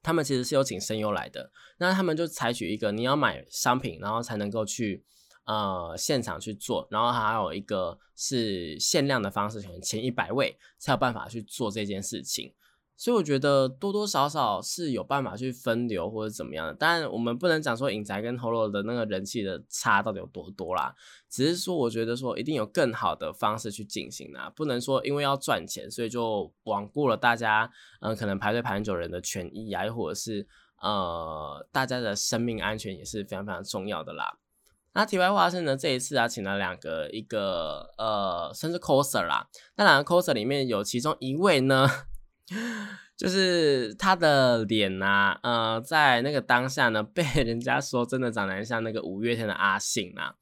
[0.00, 5.04] 他们其实是有请声优来的，那他们就采取一个你要买商品，然后才能够去
[5.46, 12.54] 呃现场去做，然后还有一个是限量的方式，可能前一百位才有办法去做这件事情。
[12.98, 20.94] 所以我觉得多多少少是有办法去分流或者怎么样的，但我们不能讲说影宅跟 Holo 的那个人气的差到底有多多啦，
[21.28, 30.46] 只是说我觉得说一定有更好的方式去进行啦，不能说因为要赚钱，所以就罔顾了大家嗯可能排队排很久人的权益啊，又或者是
[30.80, 34.38] 呃大家的生命安全也是非常非常重要的啦。
[34.94, 41.86] 那题外话是呢，这一次啊请了两个一个呃甚至 coser 啦，那两个 coser 里面有其中一位呢。
[43.16, 50.34] 就是他的脸呐，呃，在那个当下呢，被 人家说真的长得像那个五月天的阿信啊。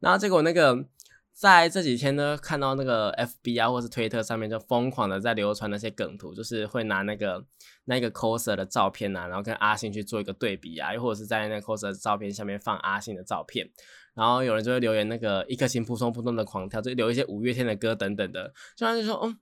[0.00, 0.86] 然后结果那个
[1.32, 7.44] 在这几天呢，看到那个 FB 啊，或是推特上面就疯狂的在流传那些梗图，就是会拿那个
[7.84, 13.68] 那个 coser 的照片呐，然后跟阿信去做一个对比啊，又或者是在那个 coser 的照片下面放阿信的照片，
[14.14, 19.36] 然后有人就会留言那个一颗心扑通扑通的狂跳，就留一些五月天的歌等等的，就然就说，嗯。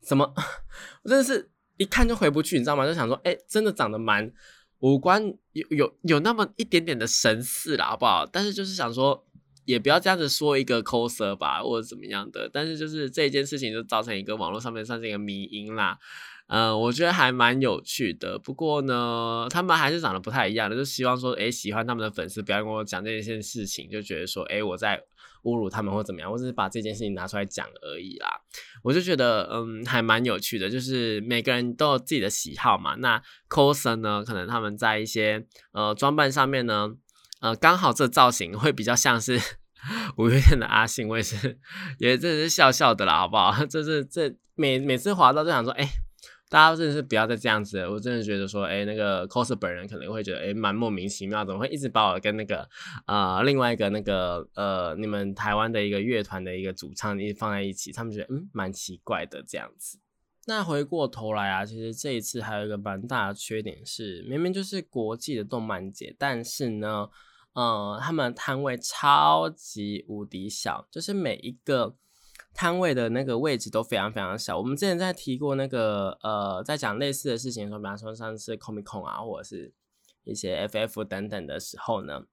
[0.00, 0.32] 怎么？
[1.02, 2.86] 我真的是一看就回不去，你知道吗？
[2.86, 4.32] 就想说，哎，真的长得蛮
[4.80, 8.26] 五官有有有那么一点点的神似啦，好不好？
[8.26, 9.26] 但是就是想说，
[9.64, 12.48] 也不要这样子说一个 coser 吧，或者怎么样的。
[12.52, 15.98] 但是就是这一件事情就造成一个网络上面算是一个迷因啦。
[16.48, 18.38] 嗯，我觉得还蛮有趣的。
[18.38, 25.02] 不过呢，他们还是长得不太一样的，就希望说，哎，喜欢他们的粉丝不要跟我讲这件事情，就觉得说，哎，我在。
[25.44, 28.28] 侮辱他们或怎么样，我只是把这件事情拿出来讲而已啦。
[28.82, 32.96] 我就觉得，嗯，还蛮有趣的，就是每个人都有自己的喜好嘛。
[32.96, 36.90] 那 coser 呢，可能他们在一些呃装扮上面呢，
[37.40, 39.40] 呃，刚好这造型会比较像是
[40.18, 41.56] 五月天的阿信，我也是，
[41.98, 43.54] 也真是笑笑的啦，好不好？
[43.64, 45.88] 这是这每每次滑到就想说，哎。
[46.50, 52.66] 大家真的是不要再这样子，我真的觉得说，哎，那个 cos 本人可能会觉得，哎，蛮莫名其妙，怎么会一直把我跟那个
[53.06, 59.98] 呃另外一个那个呃你们台湾的一个乐团的一个主唱一直放在一起，他们觉得嗯蛮奇怪的这样子。
[60.46, 67.08] 那回过头来啊，其实这一次还有一个蛮大的缺点是，明明就是国际的动漫节，但是呢，
[67.52, 71.96] 呃，他们摊位超级无敌小，就是每一个。
[72.58, 74.58] 摊位的那个位置都非常非常小。
[74.58, 79.72] 我们之前在提过那个呃，在讲类似的事情的时候，比方说像是 Comic Con 啊，或者是
[80.24, 82.24] 一些 FF 等等的时候呢，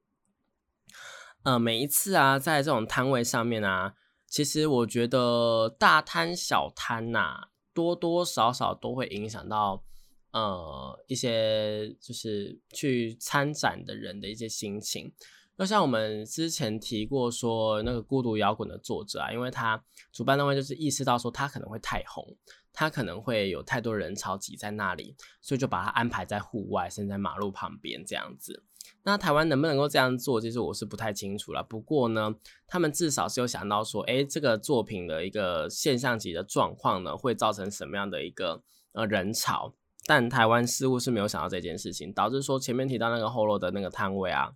[1.43, 3.93] 呃，每一次啊，在这种摊位上面啊，
[4.25, 9.83] 其实我觉得大摊小摊呐，多多少少都会影响到
[10.31, 15.13] 呃一些就是去参展的人的一些心情。
[15.57, 22.35] 就像我们之前提过说，那个孤独摇滚的作者啊，因为他主办单位就是意识到说他可能会太红，
[22.73, 28.63] 他可能会有太多人潮挤在那里，所以就把他安排在户外，甚至在马路旁边这样子。
[29.03, 31.63] 那台湾能不能够这样做，其实我是不太清楚了。
[31.63, 32.35] 不过呢，
[32.67, 39.73] 他们至少是有想到说，哎，这个作品的一个现象级的状况呢，会造成什么样的一个呃人潮？
[40.05, 44.51] 但台湾似乎是没有想到这件事情，导致说前面提到那个后楼的那个摊位啊。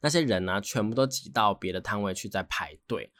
[0.00, 3.10] 那些人呢，全部都挤到别的摊位去在排队。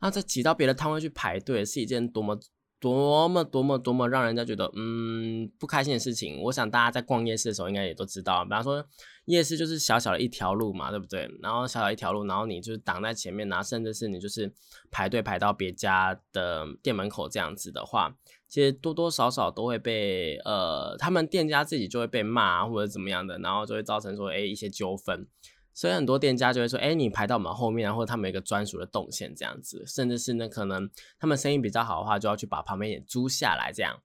[0.00, 2.38] 那这挤到别的摊位去排队，是一件多么
[2.78, 6.42] 多么多么多么让人家觉得嗯不开心的事情。
[6.42, 8.84] 我想大家在逛夜市的时候应该也都知道，比方说
[9.24, 11.26] 夜市就是小小的一条路嘛，对不对？
[11.40, 14.52] 然后小小一条路，然后你就是挡在前面，然后甚至是你就是
[14.90, 18.14] 排队排到别家的店门口这样子的话，
[18.46, 25.26] 其实多多少少都会被呃他们店家自己就会被骂或者怎么样的，然后就会造成说哎一些纠纷。
[25.74, 34.00] 所以很多店家就会说：“哎，你排到我们后面，然后他们有一个专属的动线这样子，甚至是呢，可能他们生意比较好的话，就要去把旁边也租下来这样。”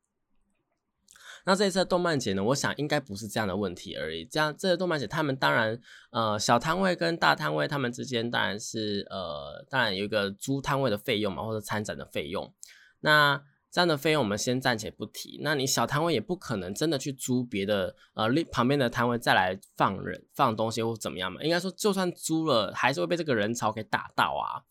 [1.45, 4.25] 那这一次动漫节呢，我想应该不是这样的问题而已。
[4.25, 5.79] 这样，这个动漫节他们当然，
[6.11, 12.53] 呃，小摊位跟大摊位他们之间当然是呃，当然有一个租摊位的费用嘛，或者参展的费用。
[12.99, 15.39] 那这样的费用我们先暂且不提。
[15.43, 21.41] 那你小摊位也不可能真的去租别的呃另旁边的摊位再来放人放东西或怎么样嘛？
[21.43, 24.65] 应该说就算租了，还是会被这个人潮给打到啊。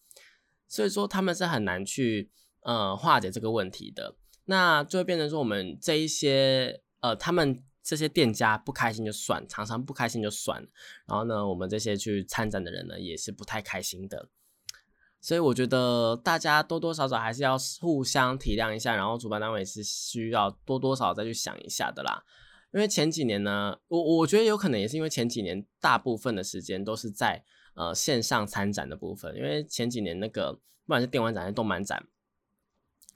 [0.67, 2.31] 所以说他们是很难去
[2.63, 4.17] 呃化解这个问题的。
[4.47, 10.67] 那就会变成说我们这一些呃他们这些店家不开心就算，常常不开心就算。
[11.07, 14.29] 然后呢，我们这些去参展的人呢也是不太开心的。
[15.21, 22.23] 所以我觉得大家多多少少还是要互相体谅一下，然后主办单位是需要多多少再去想一下的啦。
[22.73, 27.43] 因为前几年呢，我我觉得有可能也是因为前几年大部分的时间都是在
[27.75, 32.07] 呃线上参展的部分，因为前几年那个不管是电玩展还是动漫展，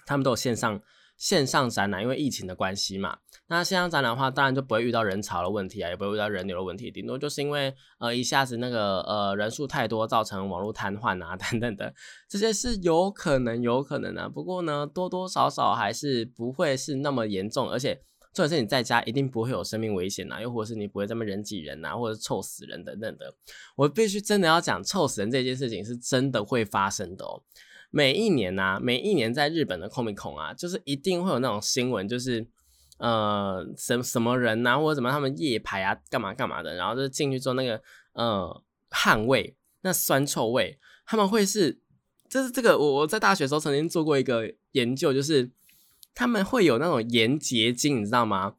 [0.06, 0.80] 他们都有线上。
[1.22, 11.94] 线上展览，因为疫情的关系嘛，那线上展览的话，当然就不会遇到人潮的问题啊，也不会遇到人流的问题，顶多就是因为呃一下子那个呃人数太多，造成网络瘫痪啊 等等的，
[12.28, 14.28] 这些是有可能有可能的。
[14.28, 18.02] 不过呢，多多少少还是不会是那么严重，而且
[18.34, 23.32] 重点是你在家一定不会有生命危险呐，又或者是你不会这么人挤人呐，或者臭死人等等的。
[23.76, 27.40] 我必须真的要讲，臭死人这件事情是真的会发生的哦。
[27.94, 32.46] 每一年呐，每一年在日本的 Comic Con 啊，就是一定会有那种新闻，就是
[32.96, 37.78] 呃，什什么人呐，或者什么他们夜排啊，干嘛干嘛的，然后就进去之后那个
[38.14, 41.78] 呃汗味，那酸臭味，他们会是，
[42.30, 45.50] 就是这个我我在大学时候曾经做过一个研究，就是
[46.14, 48.54] 他们会有那种盐结晶，你知道吗？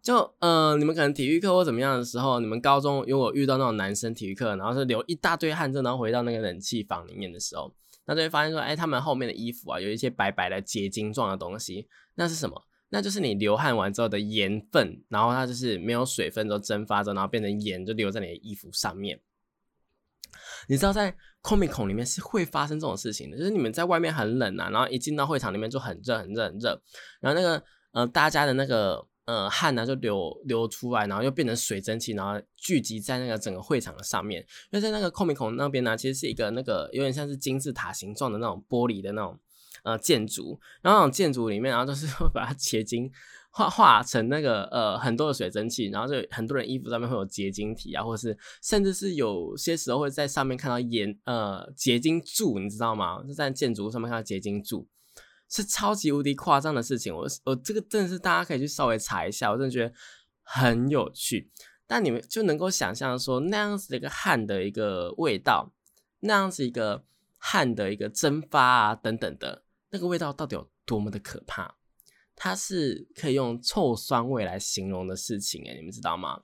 [0.00, 7.74] 就呃，你们可能体育课或怎么样的时候，你们高中如果遇到那种男生体育课，然后是流一大堆汗，然后回到那个冷气房里面的时候。
[8.08, 12.66] 那就会发现说，哎，他们后面的衣服啊，有一些白白的结晶状的东西，那是什么？
[12.88, 19.20] 那就是你流汗完之后的盐分，然后它就是没有水分都蒸发着，然后变成盐，就留在你的衣服上面。
[20.66, 26.82] 你知道在 Comic Con 里面是会发生这种事情的，就是你们在外面很冷啊，然后一进到会场里面就很热很热很热，
[27.20, 29.06] 然后那个呃大家的那个。
[29.28, 34.40] 呃，汗呢就流流出来，然后又变成水蒸气，然后聚集在那个整个会场的上面。
[34.40, 39.38] 因为在那个空明孔那边呢，其实是一个那个有点像是金字塔形状的那种玻璃的那种
[39.82, 43.12] 呃建筑，然后那种建筑里面，然后就是 会把它结晶
[43.50, 53.22] 化化成那个呃很多的水蒸气，然后就很多人衣服上面会有结晶体啊，或者是甚至是有些时候会在上面看到盐呃结晶柱，你知道吗？
[53.28, 54.88] 就在建筑上面看到结晶柱。
[55.48, 59.94] 是超级无敌夸张的事情，我我这个真的是大家可以去稍微查一下，我真的觉得
[60.42, 61.50] 很有趣。
[61.86, 65.72] 但你们就能够想象说那样子的一个汗的一个味道，
[66.20, 67.02] 那样子一个
[67.38, 71.76] 汗的一个蒸发啊等等的那个味道到底有多么的可怕？
[72.36, 76.42] 它是可以用臭酸味来形容的事情诶，你们知道吗？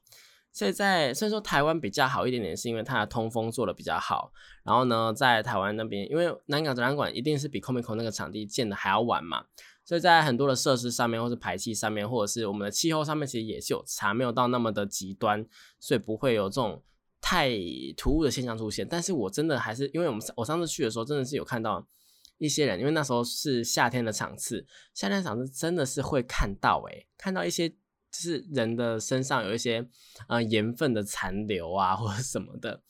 [0.55, 4.33] 所以在虽然说台湾比较好一点点，是因为它的通风做的比较好。
[4.63, 9.47] 然后呢，在台湾那边，因为南港展览馆一定是比 Comic 那个场地建的还要晚嘛，
[9.85, 15.45] 所以在很多的设施上面，或是排气上面，或者是我们的气候上面，其实也是有差，没有到那么的极端，
[15.81, 16.81] 所以不会有这种
[17.21, 17.51] 太
[17.97, 18.87] 突兀的现象出现。
[18.89, 21.85] 但是我真的还是，因为我们我上次去的时候，真的是有看到
[22.39, 24.65] 一些人，因为那时候是夏天的场次，
[24.95, 27.75] 夏天场次真的是会看到，诶，看到一些。
[28.15, 29.85] 就是人的身上有一些
[30.29, 32.81] 呃盐分的残留啊，或者什么的，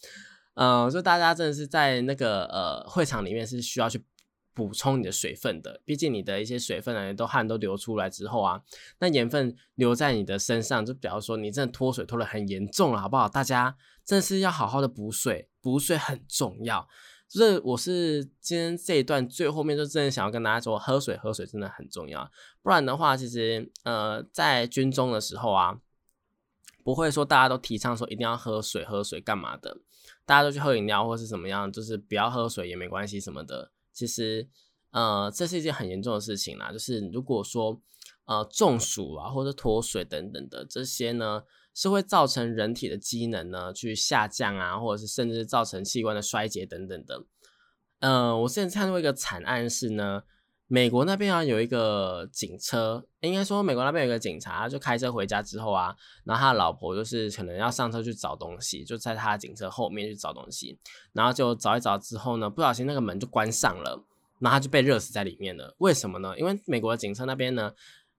[0.53, 4.05] 呃，所以大家真的是在那个呃会场里面是需要去
[4.53, 5.81] 补充你的水分的。
[5.87, 8.61] 毕竟你的一些水分呢，都汗都流出来之后啊，
[8.99, 13.27] 那盐分留在你的身上，就比方说你真的脱水脱的很严重了，好不好？
[13.27, 16.87] 大家真的是要好好的补水，补水很重要。
[17.35, 22.31] 就是我是今天这一段最后面就真的想要跟大家说，喝水喝水真的很重要，
[22.63, 25.81] 不然的话，其实呃在军中的时候啊，
[26.85, 29.79] 不会说大家都提倡说一定要喝水喝水干嘛的，
[30.25, 33.73] 大家都去喝饮料或是怎么样，就是不要喝水也没关系什么的。
[33.93, 34.49] 其实
[34.93, 37.81] 呃这是一件很严重的事情啦，就是如果说
[38.27, 41.43] 呃中暑啊或者脱水等等的这些呢。
[41.75, 47.25] 是会造成人体的机能呢去下降啊，或者是甚至造成器官的衰竭等等的。
[47.99, 50.23] 嗯，我之前看过一个惨案是呢，
[50.69, 60.79] 美国那边啊有一个警车，应该说美国那边有一个警察，就开车回家之后啊，然后他的老婆就是可能要上车去找东西，就在他的警车后面去找东西，
[61.13, 64.05] 然后就找一找之后呢，不小心那个门就关上了，
[64.39, 65.75] 然后他就被热死在里面了。
[65.79, 66.39] 为什么呢？
[66.39, 67.73] 因为美国的警车那边呢。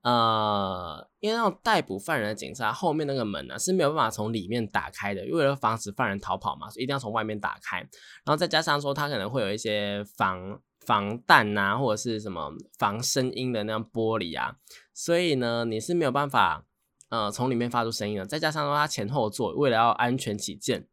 [0.06, 7.80] 呃，因为那种逮捕犯人的警察后面那个门呢是没有办法从里面打开的，为了防止犯人逃跑嘛，所以一定要从外面打开。
[7.80, 14.58] 然后再加上说，它可能会有一些防防弹呐，或者是什么防声音的那样玻璃啊，
[14.93, 16.68] 所以呢，你是没有办法
[17.10, 18.28] 呃从里面发出声音的。
[18.28, 20.88] 再加上说，它前后座为了要安全起见，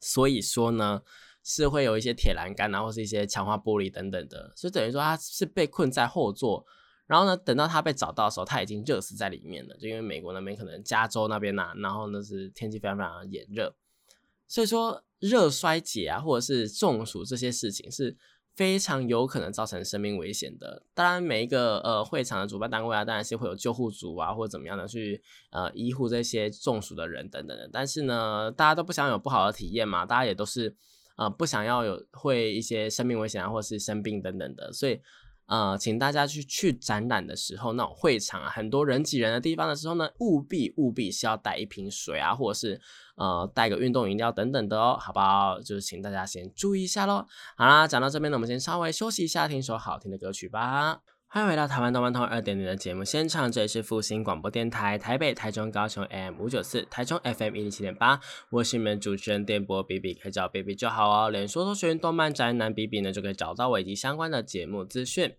[0.00, 1.02] 所以说呢
[1.44, 6.64] 是会有一些铁栏杆啊，或是一些强化玻璃等等的，所以等于说它是被困在后座。
[7.10, 9.76] 然后呢，等到他被找到的时候，他已经热死在里面了。
[9.78, 13.74] 就因为美国那边可能加州那边呐，然后呢是天气非常非常炎热，
[14.46, 18.16] 所以说热衰竭啊，或者是中暑这些事情是
[18.54, 20.84] 非常有可能造成生命危险的。
[20.94, 27.68] 当然，每一个呃会场的主办单位啊，当然是会有救护组啊，或者怎么样的去呃医护这些中暑的人等等的。
[27.72, 30.76] 但是呢，大家都不想有不好的体验嘛，大家也都是
[31.16, 35.00] 呃不想要有会一些生命危险啊，或者是生病等等的，所以。
[35.50, 42.80] 呃，请大家去去展览的时候，那种会场啊，很多人挤人的地方的时候呢，务必务必是要带一瓶水啊，或者是
[43.16, 45.60] 呃带个运动饮料等等的哦，好不好？
[45.60, 47.26] 就是请大家先注意一下喽。
[47.56, 51.00] 好啦，讲到这边呢，我们先稍微休息一下，听首好听的歌曲吧。
[51.32, 58.18] 欢迎回到台湾动漫通二点零的节目现场，这里是复兴广播电台台北、台中、高雄 M 五九四，台中 FM 一零七点八，
[58.50, 61.30] 我是你们主持人电波 B B，可以找 B B 就好哦。
[61.30, 65.36] 连说说学动漫宅男 B B 呢，就可以找到我以及相关的节目资讯。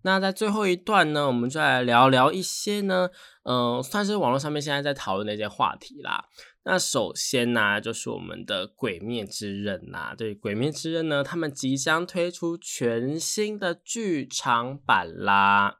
[0.00, 3.10] 那在最后一段呢，我们就来聊聊一些呢，
[3.42, 6.24] 嗯，算是网络上面现在在讨论的一些话题啦。
[6.68, 15.78] 那首先呢，就是我们的《鬼灭之刃》呐，对，《鬼灭之刃》呢，他们即将推出全新的剧场版啦。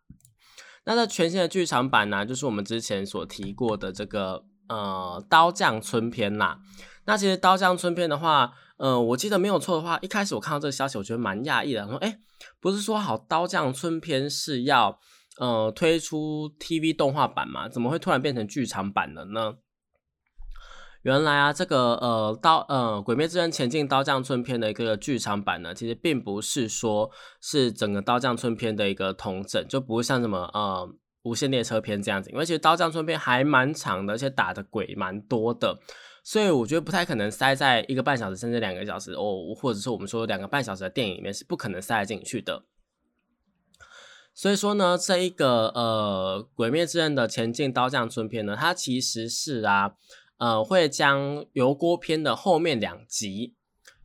[0.84, 6.61] 那这全新的剧场版呢，就是我们之前所提过的这个呃《刀匠村篇》啦。
[7.07, 12.20] 那其实《刀匠村篇》的话，呃，我记得没有错的话，一开始我看到这个消息，我觉得蛮讶异的，说，哎，
[12.61, 15.01] 不是说好《刀匠村篇》是要
[15.41, 17.68] 呃推出 TV 动画版吗？
[17.68, 19.55] 怎么会突然变成剧场版了呢？
[21.07, 27.09] 原来啊，这个呃刀呃《鬼灭之刃》前进刀匠村篇的一个剧场版呢，其实并不是说
[27.41, 30.93] 是整个刀匠村篇的一个同整，就不会像什么呃
[31.23, 35.79] 无限列车篇这样子，因为其实刀匠村篇还蛮长的，而且打的鬼蛮多的，
[36.25, 42.65] 所以我觉得不太可能塞在一个半小时甚至两个小时哦，或者是我们说两个半小时的电影里面是不可能塞进去的。
[44.35, 49.93] 所以说呢，这一个呃《鬼灭之刃》的前进刀匠村篇呢，它其实是啊。
[50.39, 53.55] 呃，会将油锅篇的后面两集，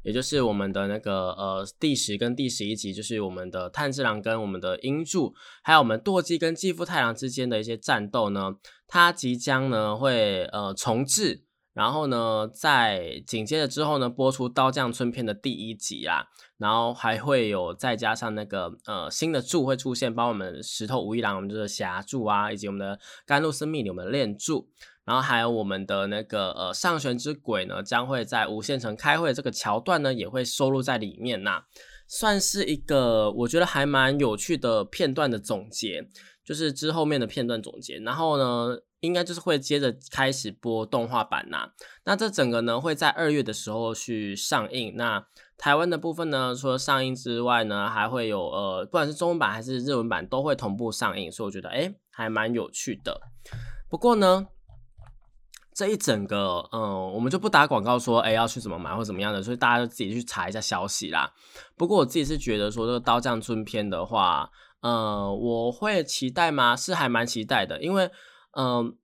[0.04, 8.56] 也就是我们的那个呃第十跟第十一集，就是我们的炭治郎跟我们的英柱，还有我们舵姬跟继父太郎之间的一些战斗呢，
[8.88, 16.24] 它即将呢会呃重置，然后呢在紧接着之后呢播出刀匠村篇的第一集啊，
[16.58, 24.70] 然后还会有再加上那个呃新的柱会出现，包括我们石头武一郎，我们就是霞柱啊，以及我们的甘露寺密里，我们的炼柱。
[25.12, 31.64] 然后还有我们的那个呃上弦之鬼呢，将会在无限城开会这个桥段呢，也会收录在里面呐，
[32.08, 36.08] 算是一个我觉得还蛮有趣的片段的总结，
[36.46, 37.98] 就是之后面的片段总结。
[37.98, 41.70] 然后呢，应该就是会接着开始播动画版呐。
[42.06, 44.94] 那这整个呢会在二月的时候去上映。
[44.96, 53.20] 那台湾的部分呢，除了上映之外呢，还会有呃不管是中文版还是日文版都会同步上映，所以我觉得哎还蛮有趣的。
[53.90, 54.48] 不过呢。
[55.74, 61.32] 这一整个，嗯，我们就不打广告说，哎，要去怎么买或怎么样的，所以大家就自己去查一下消息啦。
[61.78, 64.50] 不过我自己是觉得说，这个刀匠村篇的话，
[64.82, 66.76] 呃，我会期待吗？
[66.76, 68.12] 是还蛮期待的，因为，
[68.58, 68.96] 嗯，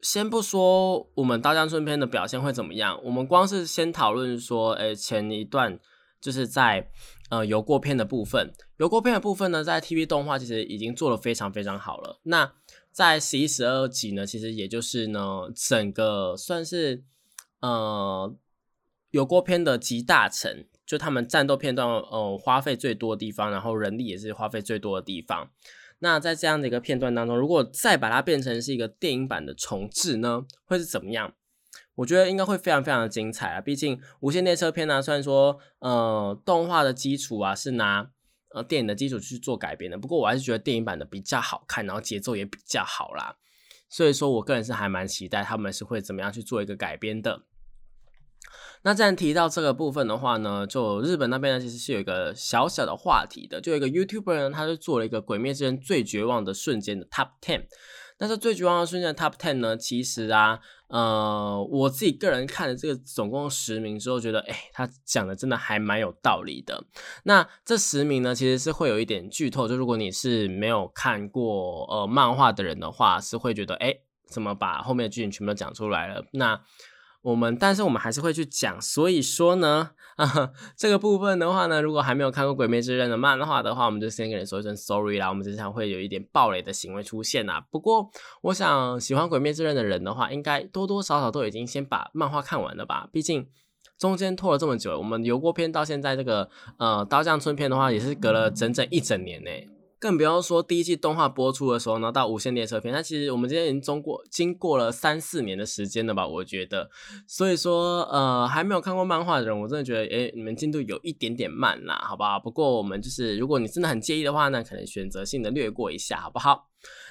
[0.00, 5.78] 先不说我们刀匠村篇的表现会怎么样，我们光是先讨论说，哎，前一段
[6.20, 6.90] 就是在
[7.30, 12.18] 呃油锅片的部分，油锅片的部分呢，在 TV 动画其实已经做的非常非常好了。
[12.24, 12.52] 那
[12.92, 17.02] 在十一、十二集呢，其实也就是呢，整个算是
[17.60, 18.36] 呃
[19.10, 25.50] 有过片的集大成，就他们战斗片段呃花费最多的地方，然后人力也是花费最多的地方。
[26.00, 31.32] 那在这样的一个片段当中，如果再把它变成是一个电影版的重置呢，会是怎么样？
[31.94, 33.60] 我觉得应该会非常非常的精彩啊！
[33.62, 38.10] 毕竟《无线列车篇》呢，虽然说呃动画的基础啊是拿。
[38.54, 43.36] 呃，电影的基础去做改编的，不过我还是觉得电影版的比较好看，然后节奏也比较好啦。
[43.88, 47.42] 所以说我个人是还蛮期待他们是会怎么样去做一个改编的。
[48.84, 57.66] 那既然提到这个部分的话呢，就日本那边呢，其实是有一个小小的话题的，就有一个 YouTuber 呢，他就做了一个《鬼灭之刃》最绝望的瞬间的 Top Ten。
[58.22, 66.84] 但是最绝望的瞬间 Top Ten 呢，其实啊，呃，我自己个人看了这个总共十名之后，觉得，哎，他讲的真的还蛮有道理的。
[67.24, 73.92] 那这十名呢，其实是会有一点剧透，就如果你是没有看过呃漫画的人的话，是会觉得，哎，
[74.28, 76.24] 怎么把后面的剧情全部都讲出来了？
[76.30, 76.62] 那
[77.22, 85.28] 我们，但是我们还是会去讲，所以说呢，啊，这个部分的话呢，如果还没有看过《鬼灭之刃》的漫画的话，我们就先跟你说一声 sorry 啦。
[85.28, 87.64] 我们经常会有一点暴雷的行为出现啦。
[87.70, 88.10] 不过，
[88.42, 93.08] 我想喜欢《鬼灭之刃》的人的话，应该多多少少都已经先把漫画看完了吧？
[93.12, 93.46] 毕竟
[93.96, 99.50] 中间拖了这么久，我们油锅篇到现在这个呃刀匠村篇的话，也是隔了整整一整年呢。
[100.02, 106.26] 更不要说第一季动画播出的时候呢，到无线列车篇，那其实我们今天已经中过经过了三四年的时间了吧？
[106.26, 106.90] 我觉得，
[107.24, 112.40] 所以说，呃，还没有看过漫画的人，我真的觉得，诶，你们进度有一点点慢啦，好不好？
[112.40, 116.68] 不过我们就是，如果你真的很介意的话呢，可能选择性的略过一下，好不好？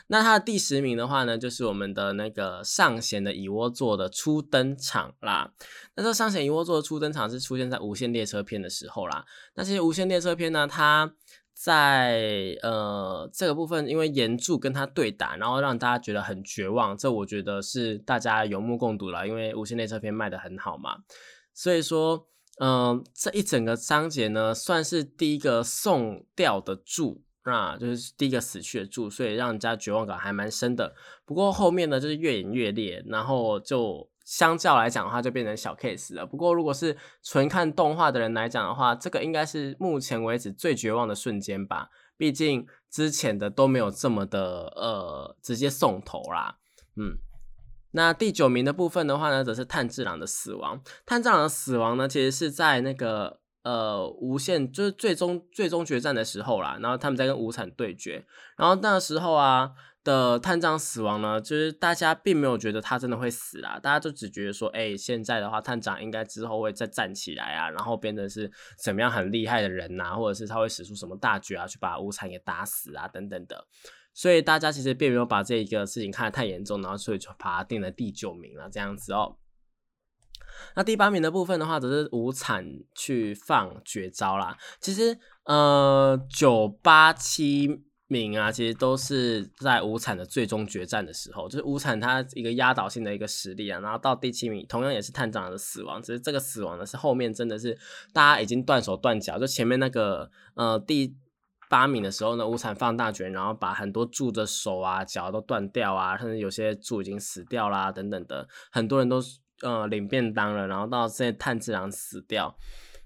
[0.08, 5.54] 那它的第十名的话呢，就是我们的那个上弦的蚁窝座的初登场啦。
[5.96, 9.24] 那这上弦蚁窝座的初登场是出现在无线列车篇的时候啦。
[9.56, 11.14] 那其实无线列车篇呢，它
[11.64, 19.28] 在呃这个部分，因为岩柱跟他对打，然后让大家觉得很绝望，这我觉得是大家有目共睹了。
[19.28, 20.98] 因为无线列车篇卖的很好嘛，
[21.54, 22.28] 所以说，
[22.60, 30.96] 嗯，这一整个章节呢，算是第一个送掉的柱，那就是第一个死去的柱，所以让人家绝望感还蛮深的。
[31.26, 34.11] 不过后面呢，就是越演越烈，然后就。
[34.32, 36.26] 相较来讲的话，就变成小 case 了。
[36.26, 41.90] 不过，如果是纯看动画的人来讲的话，这个应该是目前为止最绝望的瞬间吧。
[42.16, 46.60] 毕竟之前的都没有这么的呃直接送头啦。
[46.96, 47.18] 嗯，
[47.92, 50.82] 那第九名的部分的话呢，则是炭治郎的死亡。
[51.06, 56.78] 炭治郎的死亡呢，其实是在那个呃无限就是最终最终决战的时候啦。
[56.82, 58.26] 然后他们在跟无惨对决，
[58.56, 59.72] 然后那时候啊。
[60.04, 68.52] 的探长死亡呢，就是大家并没有觉得他真的会死啦，大家就只觉得说，哎，现在的话，探长应该之后会再站起来啊，然后变成是
[68.84, 73.68] 怎么样很厉害的人呐，或者是他会使出什么大绝啊，去把无惨给打死啊，等等的。
[74.14, 79.38] 所以大家其实并没有把这一个事情看得太严重，然后所以就把他定了第九名了，这样子哦。
[80.76, 84.58] 那第八名的部分的话，则是无惨去放绝招啦。
[84.80, 87.86] 其实，呃，九八七。
[88.12, 97.78] 名啊，其实都是在无惨的最终决战的时候，就是无惨他一个压倒性的一个实力啊，然后到第七名，同样也是探长的死亡，只是这个死亡呢是后面真的是
[98.12, 101.16] 大家已经断手断脚，就前面那个呃第
[101.70, 109.22] 八名的时候呢，无惨放大拳，然后把很多柱的手啊脚都断掉啊，甚至有些柱已经死掉啦等等的，很多人都
[109.62, 112.54] 呃领便当了，然后到现在炭治郎死掉。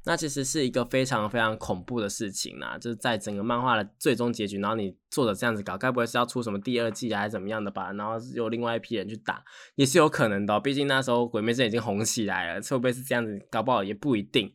[0.08, 7.92] 那其实是一个非常非常恐怖的事情呐，就是在整个漫画的最终结局，然后你作者这样子搞，该不会是要出什么第二季还是怎么样的吧？
[7.94, 9.44] 然后有另外一批人去打，
[9.74, 10.60] 也是有可能的。
[10.60, 13.40] 毕竟那时候鬼灭之刃已经红起来了，会不会是这样子？
[13.50, 14.54] 搞不好也不一定。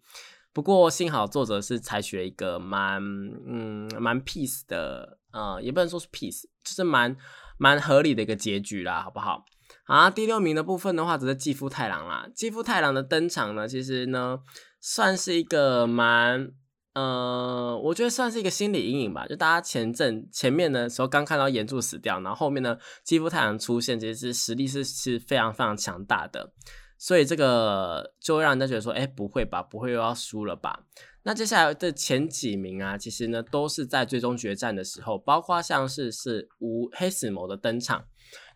[0.53, 3.03] 不过幸好作者是采取了一个蛮
[3.47, 7.17] 嗯蛮 peace 的，呃，也不能说是 peace，就是蛮
[7.59, 9.45] 蛮合理的一个结局啦，好不好？
[9.87, 12.29] 啊，第六名的部分的话，则是继父太郎啦。
[12.33, 14.39] 继父太郎的登场呢，其实呢。
[14.81, 16.51] 算是一个蛮，
[16.95, 19.27] 呃，我觉得算是一个心理阴影吧。
[19.27, 26.53] 就大家前阵前面的时候刚看到岩柱死掉，然后后面呢，肌肤太阳出现，其实实力是是非常非常强大的，
[26.99, 30.87] 所以这个就会让人家觉得说，哎，不会吧，不会又要输了吧？
[31.23, 38.07] 那接下来的前几名啊，其实呢都是在最终决战的时候，包括像是是无黑死魔的登场，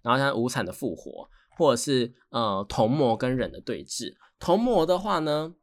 [0.03, 4.15] 然后像无惨的复活，或者是呃童魔跟忍的对峙。
[4.41, 5.55] 童魔的话呢？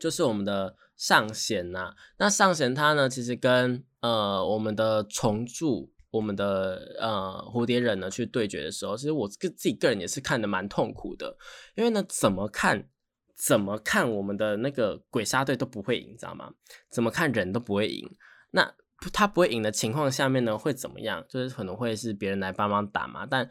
[0.00, 11.36] 就是我们的上弦呐，那上弦它呢，其实跟呃我们的重铸，我们的呃蝴蝶忍呢去对决的时候，其实我个自己个人也是看的蛮痛苦的，
[11.76, 12.88] 因为呢怎么看
[13.36, 16.50] 怎么看我们的那个鬼杀队都不会赢，你知道吗？
[16.90, 18.10] 怎么看人都不会赢，
[18.52, 18.74] 那
[19.12, 21.24] 他不会赢的情况下面呢会怎么样？
[21.28, 23.48] 就是可能会是别人来帮忙打嘛，但。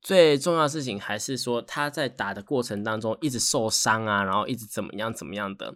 [0.00, 5.74] 最重要的事情还是说他在打的过程当中一直受伤啊，然后一直怎么样怎么样的，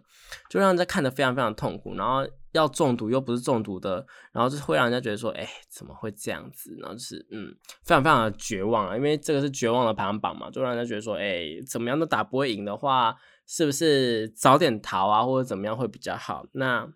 [0.49, 1.93] 就让人家看得非常非常痛苦。
[1.95, 6.75] 然后要中毒又不是中毒的，然后就会让人家觉得说，哎，怎么会这样子？
[6.79, 7.53] 然后就是嗯，
[7.83, 13.15] 非常非常的绝望啊，因为这个是绝望的排行榜嘛，就让人家觉得说，哎，怎么样都打不会赢的话，
[13.45, 16.45] 是不是早点逃啊，或者怎么样会比较好？
[16.53, 16.91] 那。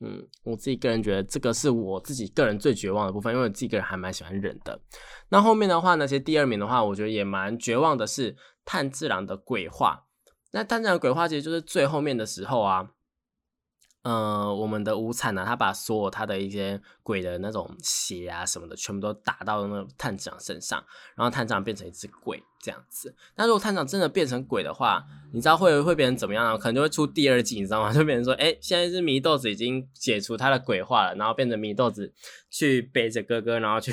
[0.00, 4.80] 嗯，我自己个人觉得这个是我自己个人最绝望的部分，因为我自己个人还蛮喜欢忍的。
[5.30, 10.04] 那后面的话呢，其实第二名的话，我觉得也蛮绝望的，是炭治郎的鬼话。
[10.52, 12.90] 那炭治郎鬼话其实就是最后面的时候啊。
[14.08, 20.82] 呃，我们的无惨呢，他把所有他的一些鬼的那种血啊什么的，全部都打到那探长身上，
[21.14, 23.14] 然后探长变成一只鬼这样子。
[23.34, 26.56] 那如果探长真的变成鬼的话，你知道会会变成怎么样呢？
[26.56, 27.92] 可能就会出第二季，你知道吗？
[27.92, 32.10] 就变成说，哎，现在是祢豆子已经解除他的鬼化了，然后变成祢豆子
[32.48, 33.92] 去背着哥哥，然后去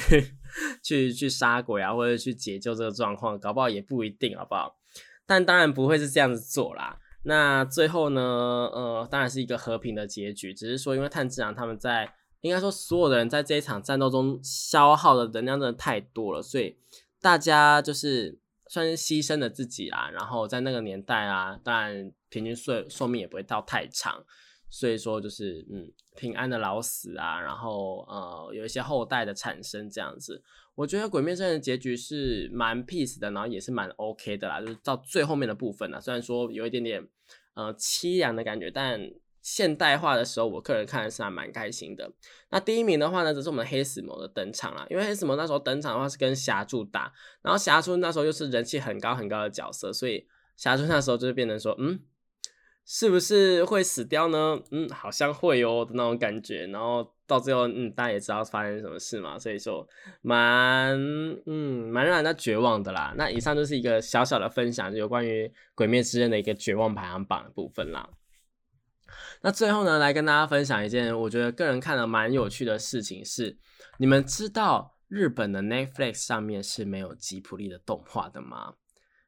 [0.81, 4.77] 去去杀鬼啊，或者去解救这个状况，搞不好也不一定，好不好？
[5.25, 6.99] 但当然不会是这样子做啦。
[7.27, 8.21] 那最后呢？
[8.21, 10.53] 呃，当然是一个和平的结局。
[10.53, 16.77] 只是说，因为炭治郎他们在，应该说所有的人在这一场战斗中消耗的能量真的太多了，所以
[17.19, 20.07] 大家就是算是牺牲了自己啊。
[20.11, 24.23] 然后在那个年代啊，当然平均寿寿命也不会到太长，
[24.69, 27.41] 所以说就是嗯，平安的老死啊。
[27.41, 30.43] 然后呃，有一些后代的产生这样子。
[30.75, 37.07] 我觉得《鬼灭之刃》的结局是蛮 peace 的，然后也是蛮 OK 的啦，就是到最后面的部分呢，虽然说有一点点
[37.55, 42.11] 呃凄凉的感觉，但现代化的时候，我个人看是还蛮开心的。
[42.51, 51.99] 那第一名的话呢，则是我们黑死魔的登场啦，因为黑死魔那时候登场的话是跟霞柱打，然后霞柱那时候又是人气很高很高的角色，所以霞柱那时候就是变成说，嗯。
[52.87, 54.61] 是不是会死掉呢？
[54.69, 56.67] 嗯，好像会哦的那种感觉。
[56.67, 59.87] 然后到最后，嗯，大家也知道发生什么事嘛，所以说
[60.21, 60.95] 蛮
[61.45, 63.13] 嗯蛮让人家绝望的啦。
[63.17, 68.09] 那以上就是一个小小的分享，就有关于《鬼灭之刃》的一个绝望排行榜的部分啦。
[69.41, 73.57] 那最后呢，来跟大家分享一件我觉得个人看了蛮有趣的事情是：
[73.97, 78.73] 你们知道日本的 Netflix 上面是没有吉普力的动画的吗？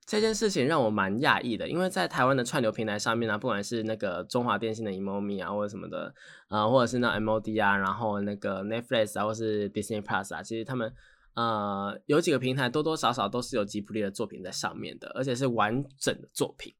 [0.07, 6.15] 这件事情让我蛮讶异的，因为在台湾的串流平台上面呢，不管是那个中华电信的 Emomi 啊，或者什么的，
[6.47, 10.93] 呃，或者是那 MOD 啊，然后那个 Netflix 啊，或是 Disney Plus 啊，其实他们
[11.33, 16.73] 呃有几个平台多多少少都是有吉卜力的作品在上面的，而且是完整的作品。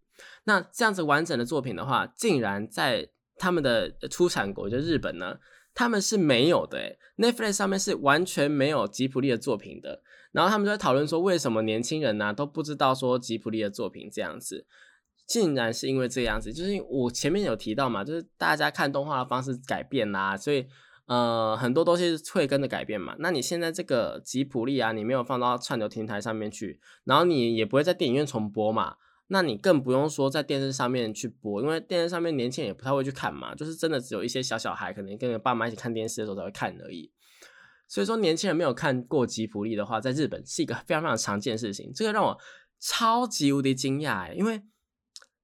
[0.45, 5.37] 那这样子完整的作品的话，竟然在他们的出产国就日本呢，
[5.73, 6.77] 他们是没有的。
[6.77, 10.01] 诶 Netflix 上面是完全没有吉卜力的作品的。
[10.37, 14.67] 然后他们就在讨论说，为什么年轻人呢都不知道说吉普力的作品这样子，
[15.25, 20.67] 竟然是因为这样子，就是我前面有提到嘛，就是大家看动画的方式改变啦，所以
[21.07, 23.15] 呃很多东西会跟着改变嘛。
[23.17, 28.97] 那你现在这个吉普力啊，你没有放到串流平台上面去，然后你也不会在电影院重播嘛，
[29.29, 37.11] 那你更不用说在电视上面去播，因为电视上面年轻人也不太会去看嘛，就是真的只有一些小小孩可能跟爸妈一起看电视的时候才会看而已。
[37.87, 41.91] 所以说，年轻人没有看过吉普力的话，在日本是一个非常非常常见的事情。
[41.93, 42.37] 这个让我
[42.79, 44.61] 超级无敌惊讶因为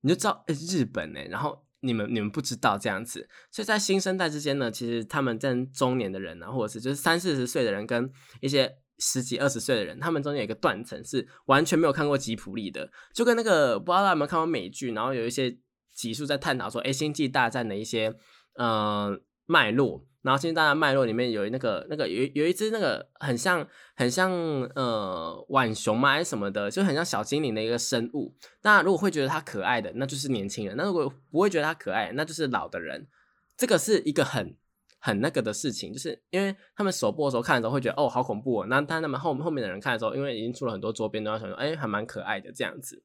[0.02, 3.30] 你就知道，日本哎，然后你们你们不知道这样子。
[3.50, 12.92] 所以在新生代之间呢，其实他们跟中年的人呢，或者是就是三四十岁的人，跟一些十几二十岁的人，他们中间有一个断层是完全没有看过吉普力的。
[13.14, 15.58] 就跟那个不知道大家有没有看过美剧，然后有一些
[15.94, 18.14] 集数在探讨说，哎，星际大战的一些
[18.56, 20.06] 呃脉络。
[20.24, 24.32] 然后《现在大家》脉络里面有那个那个有有一只那个很像很像
[24.74, 28.34] 呃浣熊嘛还是什么的，就很像小精灵的一个生物。
[28.64, 33.08] 那如果会觉得它可爱的，那就是年轻人；那如果不会觉得它可爱，那就是老的人。
[33.56, 34.56] 这个是一个很
[34.98, 43.04] 很那个的事情，就是因为他们首播的时候看的时候会觉得哦好恐怖哦，那但他们后后面的人看的时候，因为已经出了很多周边，都要想说哎还蛮可爱的这样子。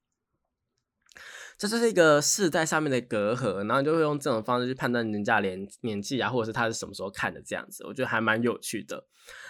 [1.58, 9.08] 这就是一个世代上面的隔阂，然后就会用这种方式去判断人家年年纪啊，或者是他是什么时候看的这样子，我觉得还蛮有趣的。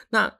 [0.09, 0.38] 那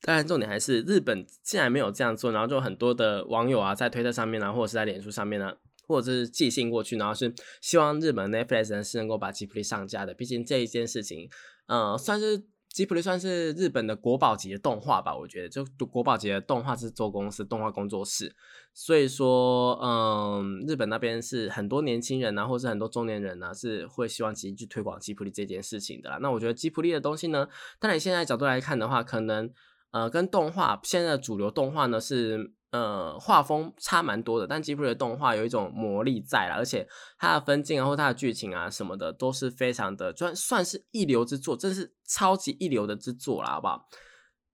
[0.00, 5.52] 当然重点还是日本竟然没有这样做，然后就很多的网友啊在推特上面啊，或者是在脸书上面呢，
[5.86, 11.28] 或者是寄信过去，然后是希望日本 Netflix 是能够把吉普力上架的，毕竟这一件事情，
[11.66, 12.44] 呃，算是。
[12.78, 18.32] 吉普力算是日本的国宝级的动画吧，我觉得就国宝级的动画制作公司、动画工作室，
[18.72, 26.18] 所以说，嗯，日本那边是很多年轻人啊，或是很多中年人呢，是会希望积极去推广吉普力这件事情的啦。
[26.22, 27.48] 那我觉得吉普力的东西呢，
[27.80, 29.52] 当然现在角度来看的话，可能
[29.90, 32.52] 呃跟动画现在的主流动画呢是。
[32.70, 36.86] 呃，画风差蛮多的，但吉普力的动画有一种魔力在了，而且
[37.18, 43.88] 它的分镜啊，或它的剧情啊什么的，都是非常的，算算是一流之作，真是超级一流的之作了，好不好？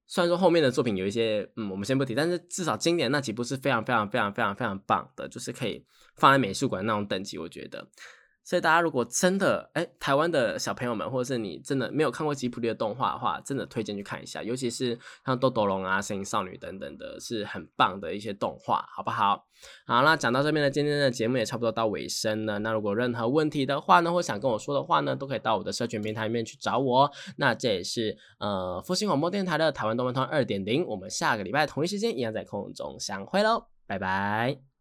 [0.06, 5.84] 虽然说后面的作品有一些，嗯，我们先不提，但是至少经典那几部是非常非常非常非常非常棒的，就是可以
[6.16, 7.88] 放在美术馆那种等级，我觉得。
[8.44, 19.46] 所以大家如果真的哎，台湾的小朋友们，或者是你真的没有看过吉普力的动画的话，真的推荐去看一下，尤其是像豆豆龙啊、神隐少女等等的，是很棒的一些动画，好不好？
[19.86, 22.58] 好，那讲到这边呢，今天的节目也差不多到尾声了。
[22.58, 27.10] 那如果任何问题的话呢，或想跟我说的话呢，都可以到我的社群平台里面去找我。
[27.38, 34.73] 那这也是呃复兴广播电台的台湾动漫通二点零，我们下个礼拜同一时间一样在空中相会喽，拜拜。